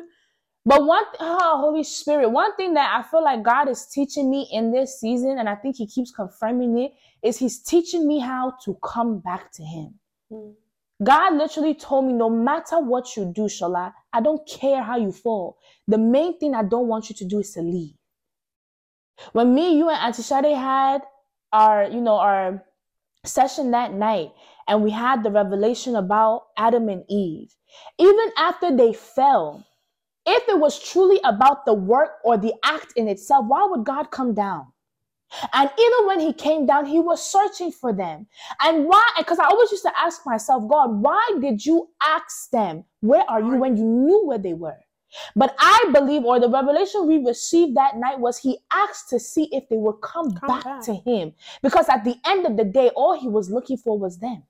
[0.66, 4.30] But one, th- oh, Holy Spirit, one thing that I feel like God is teaching
[4.30, 8.18] me in this season, and I think He keeps confirming it, is He's teaching me
[8.18, 9.94] how to come back to Him.
[10.32, 10.54] Mm.
[11.02, 15.10] God literally told me, no matter what you do, Shola, I don't care how you
[15.10, 15.58] fall.
[15.88, 17.94] The main thing I don't want you to do is to leave.
[19.32, 21.02] When me, you, and Auntie Shade had
[21.52, 22.62] our, you know, our
[23.24, 24.32] session that night,
[24.68, 27.54] and we had the revelation about Adam and Eve,
[27.98, 29.64] even after they fell,
[30.26, 34.10] if it was truly about the work or the act in itself, why would God
[34.10, 34.66] come down?
[35.52, 38.26] And even when he came down, he was searching for them.
[38.60, 39.04] And why?
[39.18, 43.40] Because I always used to ask myself, God, why did you ask them, where are
[43.40, 44.76] you when you knew where they were?
[45.36, 49.48] But I believe, or the revelation we received that night was he asked to see
[49.52, 50.82] if they would come, Come back, back.
[50.82, 51.32] to him.
[51.62, 54.42] Because at the end of the day, all he was looking for was them.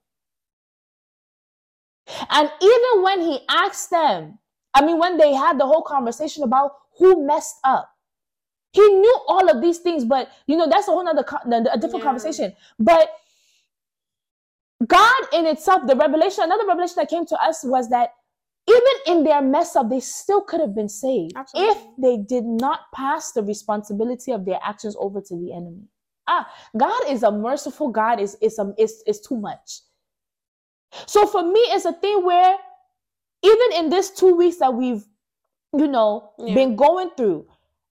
[2.30, 4.38] And even when he asked them,
[4.74, 7.90] I mean, when they had the whole conversation about who messed up,
[8.74, 11.24] he knew all of these things, but you know, that's a whole other
[11.72, 12.02] a different Yeah.
[12.02, 12.52] conversation.
[12.78, 13.08] But
[14.86, 18.10] God in itself, the revelation, another revelation that came to us was that
[18.68, 21.72] even in their mess up, they still could have been saved Absolutely.
[21.72, 25.84] if they did not pass the responsibility of their actions over to the enemy.
[26.26, 29.80] Ah, God is a merciful God, is is um is is too much.
[31.06, 32.56] So for me, it's a thing where
[33.42, 35.04] even in this two weeks that we've,
[35.76, 36.54] you know, Yeah.
[36.54, 37.46] been going through,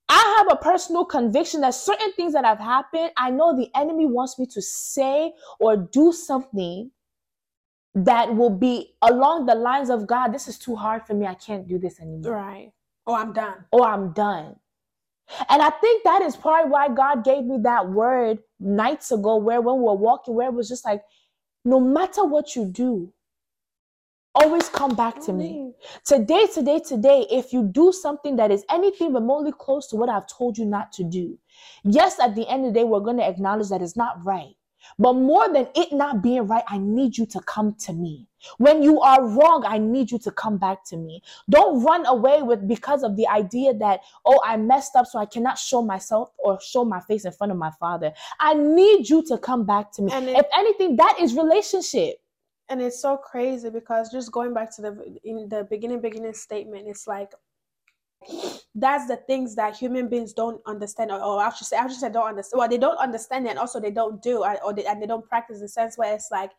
[0.09, 4.05] I have a personal conviction that certain things that have happened, I know the enemy
[4.05, 6.91] wants me to say or do something
[7.95, 11.25] that will be along the lines of God, this is too hard for me.
[11.25, 12.33] I can't do this anymore.
[12.33, 12.71] Right.
[13.05, 13.65] Oh, I'm done.
[13.71, 14.55] Or I'm done.
[15.49, 19.61] And I think that is probably why God gave me that word nights ago, where
[19.61, 21.01] when we were walking, where it was just like,
[21.65, 23.13] no matter what you do,
[24.35, 25.73] always come back to me.
[26.05, 30.27] Today, today, today, if you do something that is anything remotely close to what I've
[30.27, 31.37] told you not to do,
[31.83, 34.55] yes, at the end of the day, we're going to acknowledge that it's not right.
[34.99, 38.27] But more than it not being right, I need you to come to me.
[38.57, 41.21] When you are wrong, I need you to come back to me.
[41.49, 45.25] Don't run away with because of the idea that, oh, I messed up, so I
[45.25, 48.11] cannot show myself or show my face in front of my father.
[48.41, 50.11] I need you to come back to me.
[50.11, 52.17] And if anything, that is relationship.
[52.69, 56.87] And it's so crazy because just going back to the in the beginning beginning statement
[56.87, 57.31] it's like
[58.75, 61.99] that's the things that human beings don't understand or, or I should say I should
[61.99, 64.73] say don't understand well they don't understand it and also they don't do and- or
[64.73, 66.51] they, and they don't practice the sense where it's like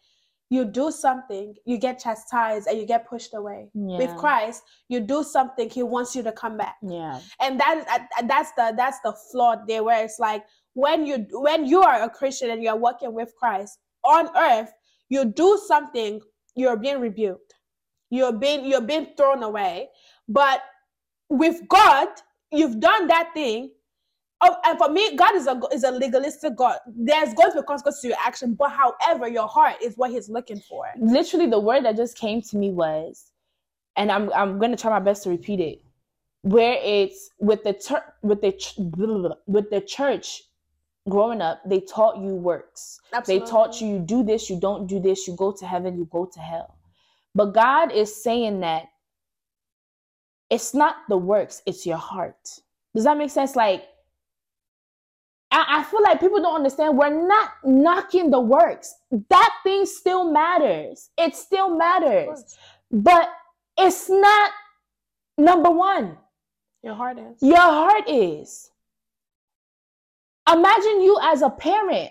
[0.51, 3.71] you do something you get chastised and you get pushed away.
[3.99, 6.77] With Christ you do something he wants you to come back.
[6.83, 7.21] Yeah.
[7.41, 11.81] and that that's the that's the flaw there where it's like when you when you
[11.83, 14.73] are a christian and you're working with christ on earth
[15.09, 16.21] you do something
[16.57, 17.55] you're being rebuked
[18.11, 19.89] you're being you're being thrown away
[20.29, 20.63] but
[21.31, 22.09] with god
[22.53, 23.71] you've done that thing
[24.41, 26.79] Oh, and for me, God is a is a legalistic God.
[26.87, 30.29] There's going to be consequences to your action, but however, your heart is what He's
[30.29, 30.87] looking for.
[30.99, 33.33] Literally, the word that just came to me was,
[33.97, 35.83] and I'm I'm gonna try my best to repeat it.
[36.43, 38.77] Where it's with the tur- with the ch-
[39.47, 40.43] with the church
[41.09, 43.01] growing up, they taught you works.
[43.27, 46.09] They taught you you do this, you don't do this, you go to heaven, you
[46.11, 46.75] go to hell.
[47.35, 48.89] But God is saying that
[50.51, 52.61] it's not the works, it's your heart.
[52.95, 53.57] Does that make sense?
[53.57, 53.89] Like,
[55.51, 56.97] I, I feel like people don't understand.
[56.97, 58.95] We're not knocking the works.
[59.31, 61.11] That thing still matters.
[61.19, 62.57] It still matters.
[62.91, 63.31] But
[63.77, 64.53] it's not
[65.37, 66.19] number one.
[66.83, 67.43] Your heart is.
[67.43, 68.71] Your heart is.
[70.51, 72.11] Imagine you as a parent.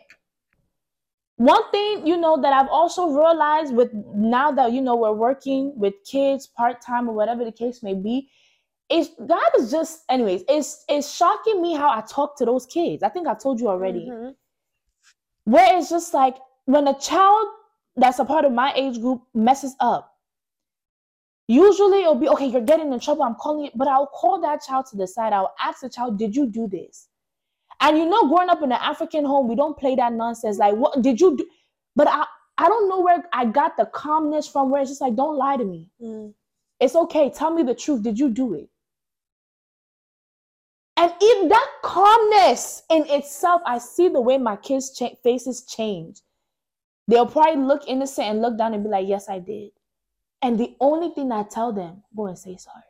[1.37, 5.73] One thing, you know, that I've also realized with now that, you know, we're working
[5.77, 8.29] with kids part time or whatever the case may be,
[8.89, 13.01] is God is just, anyways, it's, it's shocking me how I talk to those kids.
[13.03, 14.07] I think I've told you already.
[14.09, 14.35] Mhm.
[15.45, 17.47] Where it's just like when a child
[17.95, 20.15] that's a part of my age group messes up,
[21.47, 23.23] usually it'll be okay, you're getting in trouble.
[23.23, 25.33] I'm calling it, but I'll call that child to the side.
[25.33, 27.09] I'll ask the child, Did you do this?
[27.83, 30.57] And you know, growing up in an African home, we don't play that nonsense.
[30.57, 31.45] Like, what did you do?
[31.97, 32.25] But I,
[32.57, 35.57] I don't know where I got the calmness from, where it's just like, Don't lie
[35.57, 35.89] to me.
[36.01, 36.33] Mm.
[36.79, 37.29] It's okay.
[37.29, 38.01] Tell me the truth.
[38.01, 38.69] Did you do it?
[40.95, 46.21] And in that calmness in itself, I see the way my kids' cha- faces change.
[47.09, 49.71] They'll probably look innocent and look down and be like, Yes, I did.
[50.41, 52.83] And the only thing I tell them, go and say sorry.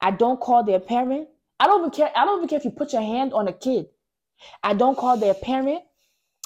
[0.00, 1.28] I don't call their parent.
[1.58, 2.10] I don't even care.
[2.14, 3.86] I don't even care if you put your hand on a kid.
[4.62, 5.82] I don't call their parent.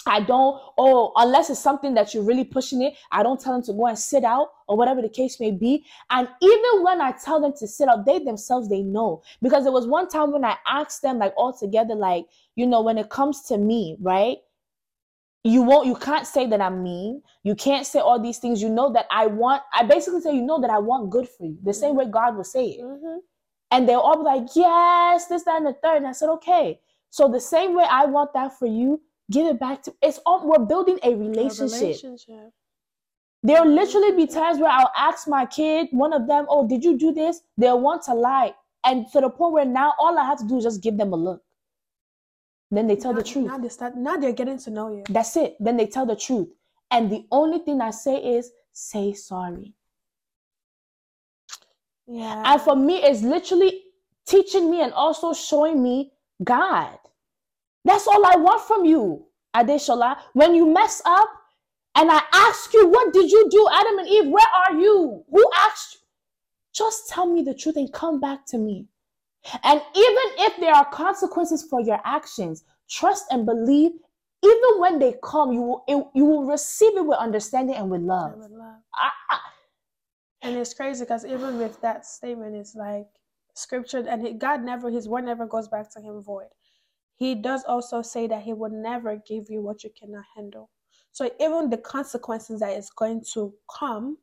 [0.06, 3.62] I don't, oh, unless it's something that you're really pushing it, I don't tell them
[3.64, 5.84] to go and sit out or whatever the case may be.
[6.08, 9.22] And even when I tell them to sit out, they themselves, they know.
[9.42, 12.80] Because there was one time when I asked them, like, all together, like, you know,
[12.80, 14.38] when it comes to me, right?
[15.44, 17.22] You won't, you can't say that I'm mean.
[17.42, 18.62] You can't say all these things.
[18.62, 21.44] You know that I want, I basically say, you know that I want good for
[21.44, 22.80] you, the same way God would say it.
[22.80, 23.18] Mhm.
[23.70, 25.98] And they'll all be like, yes, this, that, and the third.
[25.98, 26.80] And I said, okay.
[27.10, 30.46] So the same way I want that for you, give it back to it's all
[30.46, 31.80] we're building a A relationship.
[31.80, 32.52] relationship.
[33.42, 36.98] There'll literally be times where I'll ask my kid, one of them, oh, did you
[36.98, 37.40] do this?
[37.56, 38.54] They'll want to lie.
[38.84, 41.12] And to the point where now all I have to do is just give them
[41.12, 41.42] a look.
[42.70, 43.46] Then they tell now, the truth.
[43.46, 43.96] Now they start.
[43.96, 45.04] Now they're getting to know you.
[45.08, 45.56] That's it.
[45.58, 46.48] Then they tell the truth.
[46.90, 49.74] And the only thing I say is say sorry.
[52.10, 52.42] Yeah.
[52.44, 53.82] And for me, it's literally
[54.26, 56.98] teaching me and also showing me God.
[57.84, 60.16] That's all I want from you, Adeshola.
[60.32, 61.28] When you mess up
[61.94, 64.26] and I ask you, what did you do, Adam and Eve?
[64.28, 65.24] Where are you?
[65.30, 66.00] Who asked you?
[66.74, 68.86] Just tell me the truth and come back to me.
[69.62, 73.92] And even if there are consequences for your actions, trust and believe.
[74.42, 78.00] Even when they come, you will it- you will receive it with understanding and with
[78.00, 78.36] love.
[78.36, 78.76] would love.
[78.94, 79.38] I- I-
[80.42, 83.06] And it's crazy because even with that statement, it's like
[83.54, 86.48] scripture, and he, God never, His word never goes back to Him void.
[87.16, 90.70] He does also say that He will never give you what you cannot handle.
[91.12, 94.18] So even the consequences that is going to come,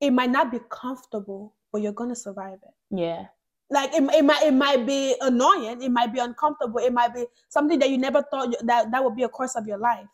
[0.00, 2.74] it might not be comfortable, but you're going to survive it.
[2.90, 3.26] yeah.
[3.70, 7.26] Like it, it might it might be annoying, it might be uncomfortable, it might be
[7.48, 10.06] something that you never thought you- that that would be a course of your life,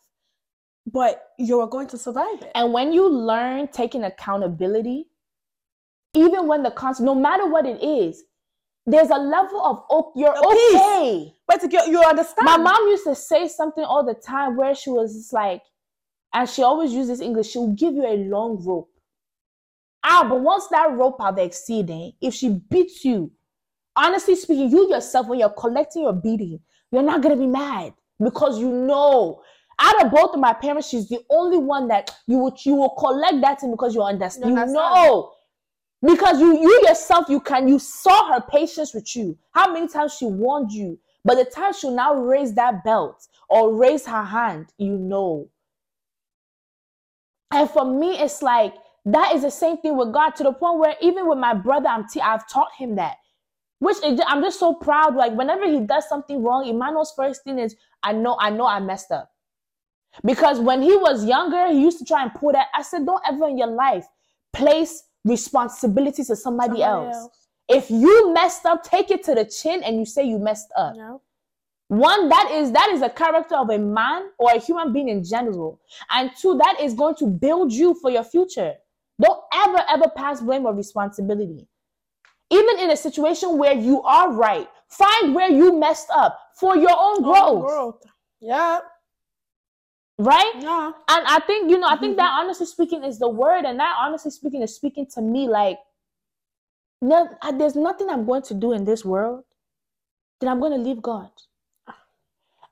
[0.87, 2.51] but you are going to survive it.
[2.55, 5.07] And when you learn taking accountability,
[6.13, 8.23] even when the cons, no matter what it is,
[8.85, 10.75] there's a level of oh, you're Your peace.
[10.75, 11.33] okay.
[11.47, 12.45] But you, you understand?
[12.45, 15.61] My mom used to say something all the time where she was just like,
[16.33, 18.89] and she always uses English, she'll give you a long rope.
[20.03, 23.31] Ah, but once that rope have exceeded, if she beats you,
[23.95, 26.59] honestly speaking, you yourself, when you're collecting your beating,
[26.91, 29.41] you're not gonna be mad because you know.
[29.83, 32.91] Out of both of my parents, she's the only one that you will you will
[32.91, 34.51] collect that thing because you understand.
[34.51, 35.31] You You know.
[36.01, 39.37] Because you you yourself, you can you saw her patience with you.
[39.51, 43.75] How many times she warned you, but the time she'll now raise that belt or
[43.75, 45.49] raise her hand, you know.
[47.51, 48.73] And for me, it's like
[49.05, 51.87] that is the same thing with God to the point where even with my brother,
[51.87, 53.17] I'm t- I've taught him that.
[53.79, 55.15] Which I'm just so proud.
[55.15, 58.79] Like whenever he does something wrong, Emmanuel's first thing is, I know, I know I
[58.79, 59.31] messed up.
[60.23, 62.67] Because when he was younger, he used to try and pull that.
[62.75, 64.05] I said, don't ever in your life
[64.53, 67.15] place responsibility to somebody, Somebody else.
[67.15, 67.37] else.
[67.69, 70.93] If you messed up, take it to the chin and you say you messed up.
[71.87, 75.23] One, that is that is a character of a man or a human being in
[75.23, 75.81] general.
[76.09, 78.75] And two, that is going to build you for your future.
[79.21, 81.67] Don't ever, ever pass blame or responsibility.
[82.49, 86.95] Even in a situation where you are right, find where you messed up for your
[86.97, 87.65] own growth.
[87.65, 88.03] growth.
[88.39, 88.79] Yeah.
[90.21, 90.51] Right?
[90.59, 90.91] Yeah.
[91.09, 92.17] And I think, you know, I think mm-hmm.
[92.17, 95.79] that honestly speaking is the word, and that honestly speaking is speaking to me like,
[97.01, 99.43] no, I- there's nothing I'm going to do in this world
[100.39, 101.31] that I'm going to leave God.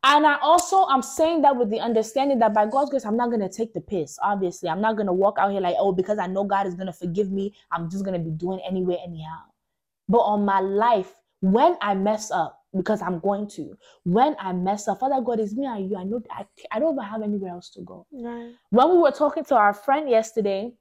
[0.03, 3.31] And I also I'm saying that with the understanding that by God's grace, I'm not
[3.31, 4.17] gonna take the piss.
[4.23, 6.93] Obviously, I'm not gonna walk out here like, oh, because I know God is gonna
[6.93, 9.39] forgive me, I'm just gonna be doing anyway, anyhow.
[10.07, 14.87] But on my life, when I mess up, because I'm going to, when I mess
[14.87, 15.97] up, Father God is me and you.
[15.97, 18.53] I know I, I don't even have anywhere else to go Right.
[18.69, 20.73] when we were talking to our friend yesterday,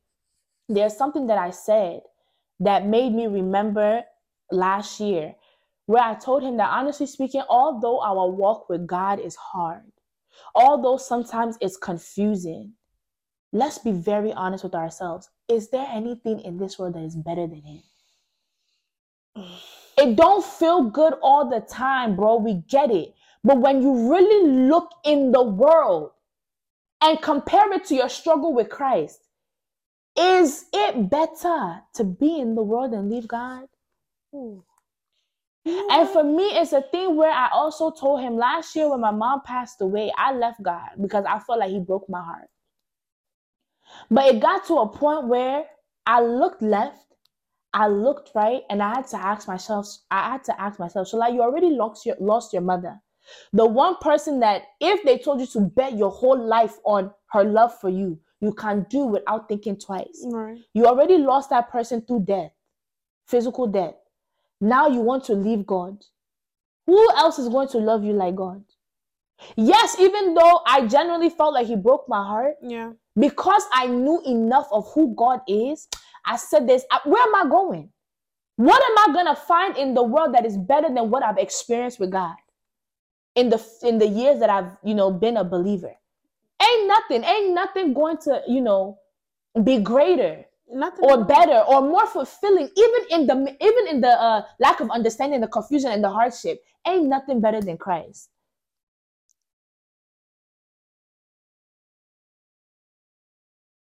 [0.69, 2.01] there's something that I said
[2.61, 4.03] that made me remember
[4.51, 5.35] last year
[5.87, 9.91] where I told him that honestly speaking, although our walk with God is hard,
[10.55, 12.75] although sometimes it's confusing,
[13.53, 15.31] let's be very honest with ourselves.
[15.49, 17.83] Is there anything in this world that is better than him?
[19.99, 22.37] It don't feel good all the time, bro.
[22.37, 23.15] We get it.
[23.43, 26.13] But when you really look in the world
[27.01, 29.21] and compare it to your struggle with Christ,
[30.17, 33.67] is it better to be in the world and leave God?
[34.35, 34.65] Ooh.
[35.65, 36.13] And mm-hmm.
[36.13, 39.43] for me, it's a thing where I also told him last year when my mom
[39.45, 42.49] passed away, I left God because I felt like he broke my heart.
[44.11, 45.65] But it got to a point where
[46.07, 47.05] I looked left,
[47.73, 51.17] I looked right, and I had to ask myself, I had to ask myself, so
[51.19, 53.01] like you already lost your lost your mother.
[53.53, 57.45] The one person that if they told you to bet your whole life on her
[57.45, 60.25] love for you, you can do without thinking twice.
[60.25, 60.59] Right.
[60.73, 62.53] You already lost that person through death,
[63.27, 63.95] physical death.
[64.61, 66.03] Now you want to leave God.
[66.87, 68.65] Who else is going to love you like God?
[69.57, 72.93] Yes, even though I genuinely felt like he broke my heart, Yeah.
[73.15, 75.87] because I knew enough of who God is,
[76.29, 77.91] I said this, I- where am I going?
[78.57, 81.39] What am I going to find in the world that is better than what I've
[81.39, 82.37] experienced with God?
[83.37, 85.95] In the in the years that I've, you know, been a believer.
[86.63, 88.99] Ain't nothing, ain't nothing going to, you know,
[89.65, 91.05] be greater Nothing.
[91.05, 95.41] or better or more fulfilling even in the even in the uh, lack of understanding
[95.41, 98.31] the confusion and the hardship ain't nothing better than christ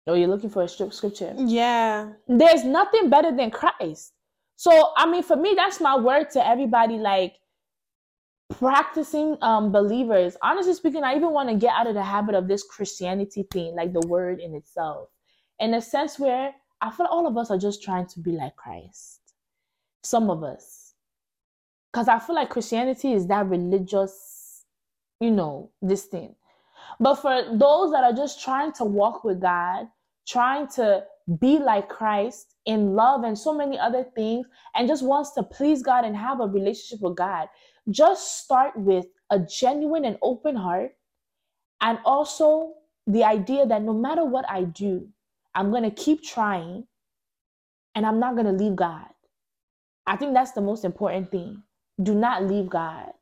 [0.07, 1.33] oh you're looking for a strip scripture?
[1.37, 2.11] Yeah.
[2.27, 4.13] there's nothing better than christ.
[4.55, 7.35] So i mean for me that's my word to everybody like
[8.49, 10.35] practicing um believers.
[10.41, 13.75] Honestly speaking i even want to get out of the habit of this christianity thing
[13.75, 15.09] like the word in itself.
[15.59, 18.55] In a sense where i feel all of us are just trying to be like
[18.55, 19.19] christ.
[20.03, 20.93] Some of us.
[21.91, 24.65] Because i feel like christianity is that religious
[25.19, 26.35] you know this thing
[26.99, 29.87] but for those that are just trying to walk with god
[30.27, 31.03] trying to
[31.39, 35.81] be like christ in love and so many other things and just wants to please
[35.81, 37.47] god and have a relationship with god
[37.89, 40.91] just start with a genuine and open heart
[41.81, 42.73] and also
[43.07, 45.07] the idea that no matter what i do
[45.55, 46.85] i'm going to keep trying
[47.95, 49.07] and i'm not going to leave god.
[50.05, 51.63] I think that's the most important thing.
[52.01, 53.13] Do not leave god.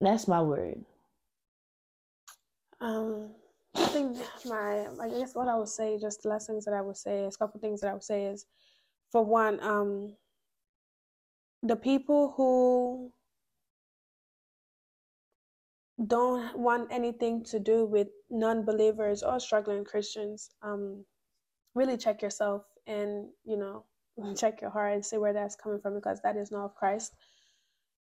[0.00, 0.84] That's my word
[2.80, 3.30] Um,
[3.74, 4.16] I think
[4.46, 7.24] my, I guess what I would say, just the last things that I would say
[7.24, 8.46] is a couple things that I would say is,
[9.10, 10.14] for one, um,
[11.62, 13.12] the people who
[16.06, 21.04] don't want anything to do with non-believers or struggling Christians, um,
[21.74, 23.84] really check yourself and you know
[24.36, 27.12] check your heart and see where that's coming from because that is not of Christ.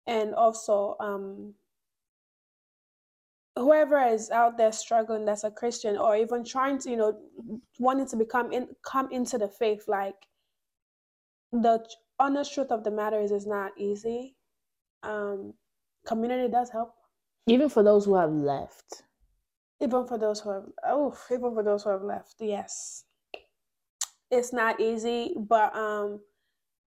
[0.07, 1.55] And also, um,
[3.59, 7.19] whoever is out there struggling that's a Christian or even trying to, you know,
[7.79, 10.27] wanting to become in come into the faith, like
[11.53, 11.85] the
[12.19, 14.37] honest truth of the matter is it's not easy.
[15.03, 15.55] Um,
[16.07, 16.95] community does help.
[17.47, 19.03] Even for those who have left.
[19.81, 23.05] Even for those who have oh, even for those who have left, yes.
[24.31, 26.21] It's not easy, but um,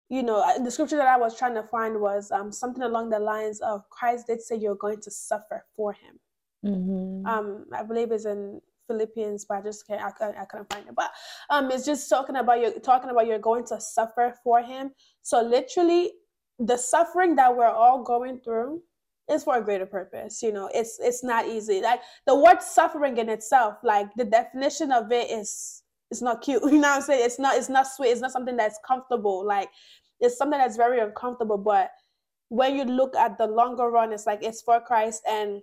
[0.09, 3.19] you know, the scripture that I was trying to find was um something along the
[3.19, 6.19] lines of Christ did say you're going to suffer for him.
[6.65, 7.25] Mm-hmm.
[7.25, 10.95] Um, I believe it's in Philippians, but I just can't, I, I couldn't find it.
[10.95, 11.11] But
[11.49, 14.91] um, it's just talking about you talking about you're going to suffer for him.
[15.21, 16.11] So literally,
[16.59, 18.81] the suffering that we're all going through
[19.29, 20.41] is for a greater purpose.
[20.43, 21.81] You know, it's it's not easy.
[21.81, 26.61] Like the word suffering in itself, like the definition of it is it's not cute.
[26.65, 27.25] You know what I'm saying?
[27.25, 28.09] It's not it's not sweet.
[28.09, 29.45] It's not something that's comfortable.
[29.45, 29.69] Like
[30.19, 31.57] it's something that's very uncomfortable.
[31.57, 31.91] But
[32.49, 35.61] when you look at the longer run, it's like it's for Christ and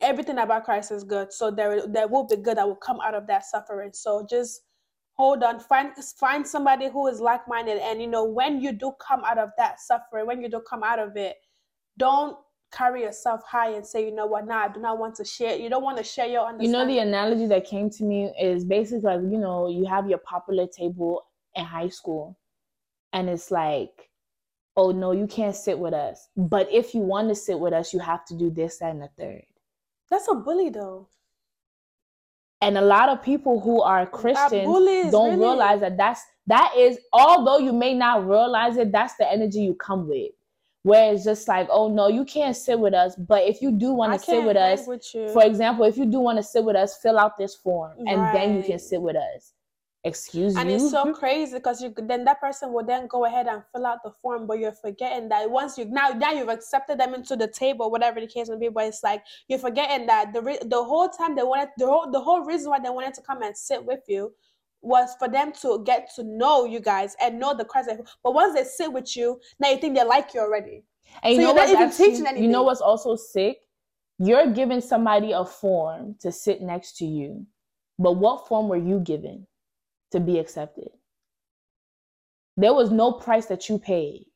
[0.00, 1.32] everything about Christ is good.
[1.32, 3.90] So there there will be good that will come out of that suffering.
[3.92, 4.62] So just
[5.14, 8.92] hold on, find find somebody who is like minded, and you know when you do
[9.06, 11.36] come out of that suffering, when you do come out of it,
[11.98, 12.36] don't
[12.72, 15.56] carry yourself high and say, you know what, nah, I do not want to share.
[15.56, 16.70] You don't want to share your understanding.
[16.70, 20.08] You know, the analogy that came to me is basically like, you know, you have
[20.08, 21.22] your popular table
[21.54, 22.38] in high school,
[23.12, 24.10] and it's like,
[24.76, 26.28] oh no, you can't sit with us.
[26.36, 29.02] But if you want to sit with us, you have to do this, that, and
[29.02, 29.42] the third.
[30.10, 31.08] That's a bully, though.
[32.60, 36.22] And a lot of people who are Christians bully is don't really- realize that that's
[36.46, 40.32] that is although you may not realize it, that's the energy you come with.
[40.84, 43.14] Where it's just like, oh no, you can't sit with us.
[43.14, 46.18] But if you do want to sit with us, with for example, if you do
[46.18, 49.14] want to sit with us, fill out this form and then you can sit with
[49.16, 49.52] us.
[50.04, 50.60] Excuse me.
[50.60, 50.76] and you.
[50.76, 53.98] it's so crazy because you then that person will then go ahead and fill out
[54.02, 57.46] the form, but you're forgetting that once you now now you've accepted them into the
[57.46, 58.68] table, whatever the case may be.
[58.68, 62.10] But it's like you're forgetting that the re- the whole time they wanted the whole
[62.10, 64.32] the whole reason why they wanted to come and sit with you
[64.80, 67.88] was for them to get to know you guys and know the Christ.
[68.24, 70.82] But once they sit with you, now you think they like you already.
[71.22, 73.58] And you So know you're not even actually- teaching You know what's also sick?
[74.18, 77.46] You're giving somebody a form to sit next to you,
[78.00, 79.46] but what form were you given
[80.12, 80.90] to be accepted?
[82.56, 84.26] There was no price that you paid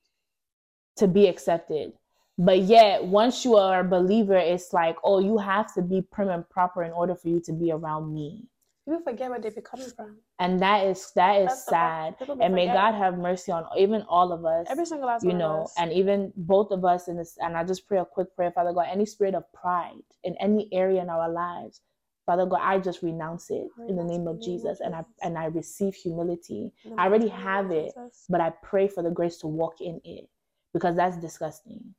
[0.97, 1.93] to be accepted.
[2.39, 6.29] But yet, once you are a believer, it's like, oh, you have to be prim
[6.29, 8.45] and proper in order for you to be around me.
[8.87, 10.19] People forget where they be coming from.
[10.39, 12.17] And that is that is That's sad.
[12.41, 15.37] And may God have mercy on even all of us every single last you one
[15.37, 15.75] of know, us.
[15.77, 18.73] and even both of us in this, and I just pray a quick prayer, Father
[18.73, 21.81] God, any spirit of pride in any area in our lives,
[22.27, 24.95] Father God, I just renounce it in the name of the name of Jesus, and
[24.95, 27.95] I and I receive humility, I already mighty name of have it.
[28.29, 30.29] But I pray for the grace to walk in it
[30.75, 31.95] because that's disgusting.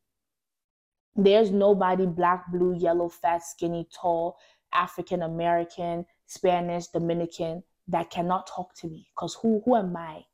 [1.16, 4.38] There's nobody black, blue, yellow, fat, skinny, tall,
[4.74, 10.26] African American, Spanish, Dominican that cannot talk to me because who who am I?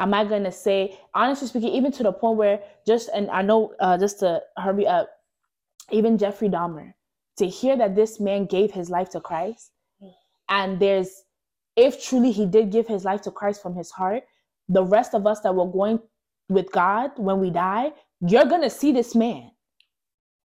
[0.00, 3.74] am I gonna say honestly speaking, even to the point where just and I know
[3.80, 5.08] uh, just to hurry up,
[5.90, 6.94] even Jeffrey Dahmer,
[7.42, 10.12] to hear that this man gave his life to Christ, mm.
[10.48, 11.24] and there's
[11.76, 14.22] if truly he did give his life to Christ from his heart,
[14.68, 15.98] the rest of us that were going
[16.48, 19.50] with God when we die, you're gonna see this man.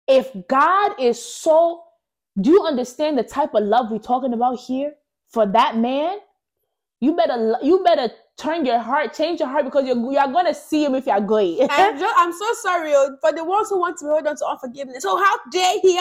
[0.06, 1.82] If God is so,
[2.38, 4.92] do you understand the type of love we're talking about here
[5.28, 6.18] for that man?
[7.00, 10.84] You better you better turn your heart, change your heart because you're you're gonna see
[10.84, 11.66] him if you're going.
[11.70, 14.46] I'm, just, I'm so sorry oh, for the ones who want to hold on to
[14.46, 15.02] unforgiveness.
[15.02, 15.98] So how dare he?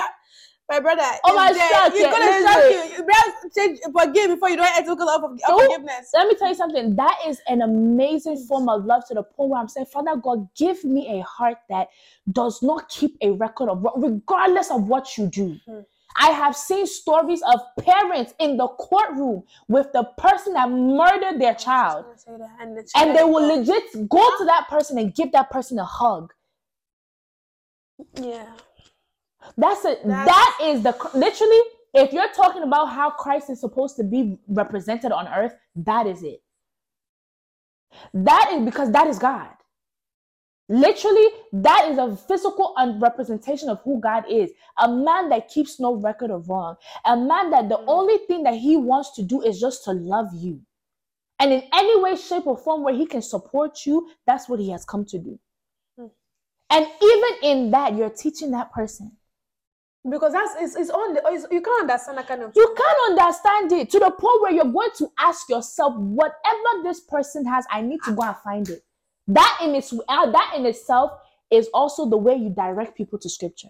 [0.70, 2.48] My brother, Oh, my shock, He's gonna listen.
[2.48, 2.98] shock you.
[2.98, 6.12] You better change, forgive before you don't enter because of So- unforgiveness.
[6.14, 6.96] Let me tell you something.
[6.96, 10.48] That is an amazing form of love to the point where I'm saying, Father God,
[10.56, 11.90] give me a heart that
[12.32, 15.58] does not keep a record of regardless of what you do.
[15.66, 15.80] Hmm.
[16.16, 21.56] I have seen stories of parents in the courtroom with the person that murdered their
[21.56, 24.68] child, I was gonna say that, And, the and they will legit go to that
[24.70, 26.34] person and give that person a hug.
[28.16, 28.46] Yeah.
[29.58, 30.02] That's it.
[30.06, 31.60] That's- That is the literally.
[31.94, 36.24] If you're talking about how Christ is supposed to be represented on earth, that is
[36.24, 36.42] it.
[38.14, 39.50] That is because that is God.
[40.70, 44.52] Literally, that is a physical representation of who God is.
[44.78, 46.78] A man that keeps no record of wrong.
[47.04, 47.84] A man that the Mm.
[47.88, 50.62] only thing that he wants to do is just to love you.
[51.40, 54.70] And in any way, shape, or form where he can support you, that's what he
[54.70, 55.40] has come to do.
[56.00, 56.12] Mm.
[56.70, 59.18] And even in that, you're teaching that person
[60.10, 63.20] because that's it's, it's on the, it's, you can't understand that kind of You can't
[63.20, 67.66] understand it to the point where you're going to ask yourself, whatever this person has,
[67.70, 68.84] I need to go and find it.
[69.28, 71.12] That in its uh, that in itself
[71.52, 73.70] is also the way you direct people to scripture.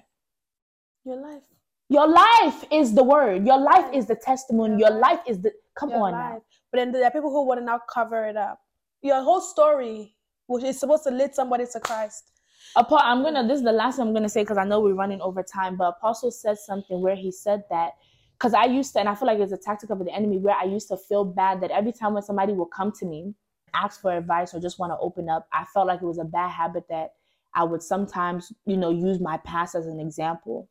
[1.04, 1.42] your life.
[1.90, 3.46] Your life is the word.
[3.46, 4.80] Your life is the testimony.
[4.80, 6.42] Your Your life is the come your on now.
[6.72, 8.62] But then there are people who want to now cover it up.
[9.02, 10.16] Your whole story,
[10.48, 12.31] which is supposed to lead somebody to Christ.
[12.76, 13.48] Apo- I'm gonna.
[13.48, 15.76] This is the last thing I'm gonna say because I know we're running over time.
[15.78, 17.94] But Apostle said something where he said that
[18.38, 20.56] because I used to, and I feel like it's a tactic of the enemy where
[20.56, 23.36] I used to feel bad that every time when somebody will come to me,
[23.74, 26.24] ask for advice or just want to open up, I felt like it was a
[26.24, 27.14] bad habit that
[27.54, 30.70] I would sometimes, you know, use my past as an example.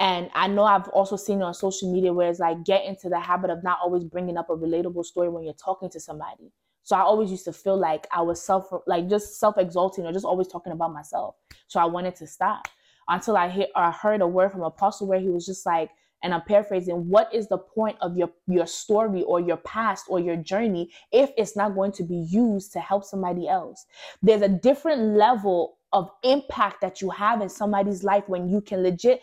[0.00, 3.08] And I know I've also seen it on social media where it's like get into
[3.08, 6.52] the habit of not always bringing up a relatable story when you're talking to somebody.
[6.86, 10.12] So I always used to feel like I was self, like just self exalting or
[10.12, 11.34] just always talking about myself.
[11.66, 12.68] So I wanted to stop
[13.08, 15.90] until I hear, I heard a word from Apostle where he was just like,
[16.22, 20.20] and I'm paraphrasing, what is the point of your your story or your past or
[20.20, 23.84] your journey if it's not going to be used to help somebody else?
[24.22, 28.84] There's a different level of impact that you have in somebody's life when you can
[28.84, 29.22] legit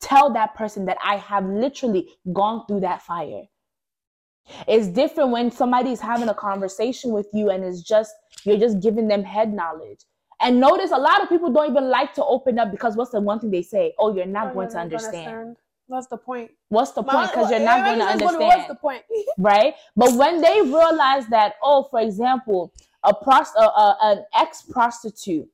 [0.00, 3.42] tell that person that I have literally gone through that fire.
[4.66, 8.12] It's different when somebody's having a conversation with you and it's just
[8.44, 10.00] you're just giving them head knowledge.
[10.40, 13.20] And notice a lot of people don't even like to open up because what's the
[13.20, 13.94] one thing they say?
[13.98, 15.56] Oh, you're not going to understand.
[15.86, 16.50] What's the point?
[16.68, 17.30] What's the point?
[17.30, 19.02] Because you're not going to understand What's the point?
[19.38, 19.74] right?
[19.96, 22.72] But when they realize that, oh, for example,
[23.04, 25.48] a prost- uh, uh, an ex prostitute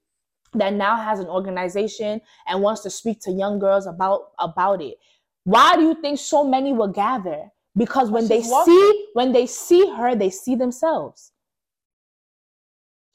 [0.55, 4.99] that now has an organization and wants to speak to young girls about about it,
[5.45, 7.51] why do you think so many will gather?
[7.79, 8.75] Because when they walking.
[8.75, 11.33] see when they see her, they see themselves.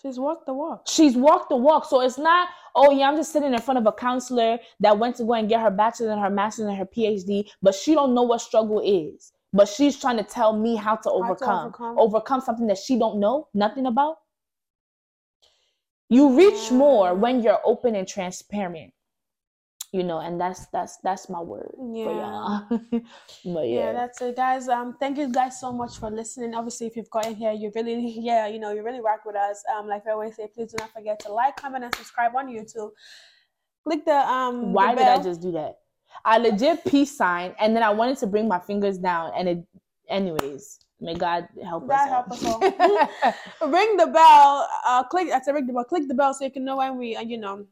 [0.02, 0.84] She's walked the walk.
[0.88, 1.86] She's walked the walk.
[1.86, 5.18] So it's not, oh yeah, I'm just sitting in front of a counselor that went
[5.18, 8.14] to go and get her bachelor's and her master's and her PhD, but she don't
[8.14, 9.32] know what struggle is.
[9.54, 12.00] But she's trying to tell me how to overcome, overcome.
[12.00, 14.18] overcome something that she don't know nothing about.
[16.10, 18.94] You reach more when you're open and transparent.
[19.94, 22.18] You know, and that's that's that's my word for Yeah.
[22.18, 22.68] y'all.
[23.46, 23.94] but Yeah, yeah.
[23.94, 24.68] that's it, guys.
[24.68, 26.56] Um, thank you guys so much for listening.
[26.56, 29.64] Obviously, if you've gotten here, you really, yeah, you know, you really rock with us.
[29.78, 32.48] Um, like I always say, please do not forget to like, comment, and subscribe on
[32.48, 32.90] YouTube.
[33.84, 34.62] Click the um.
[34.62, 35.78] the Why did I just do that?
[36.26, 39.64] I legit peace sign, and then I wanted to bring my fingers down, and it.
[40.10, 42.10] Anyways, may God help God us.
[42.10, 42.60] help us all.
[43.72, 44.68] ring the bell?
[44.88, 45.30] Uh, click.
[45.32, 45.86] I said ring the bell.
[45.86, 47.66] Click the bell so you can know when we, uh, you know,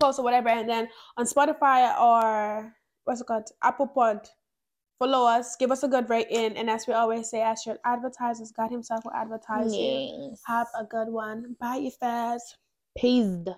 [0.00, 0.48] post or whatever.
[0.48, 2.74] And then on Spotify or
[3.04, 4.28] what's it called, Apple Pod.
[4.98, 8.52] Follow us, give us a good rating, and as we always say, as your advertisers,
[8.52, 10.34] God Himself will advertise you.
[10.46, 11.56] Have a good one.
[11.58, 12.42] Bye, you fairs.
[12.98, 13.48] Peace.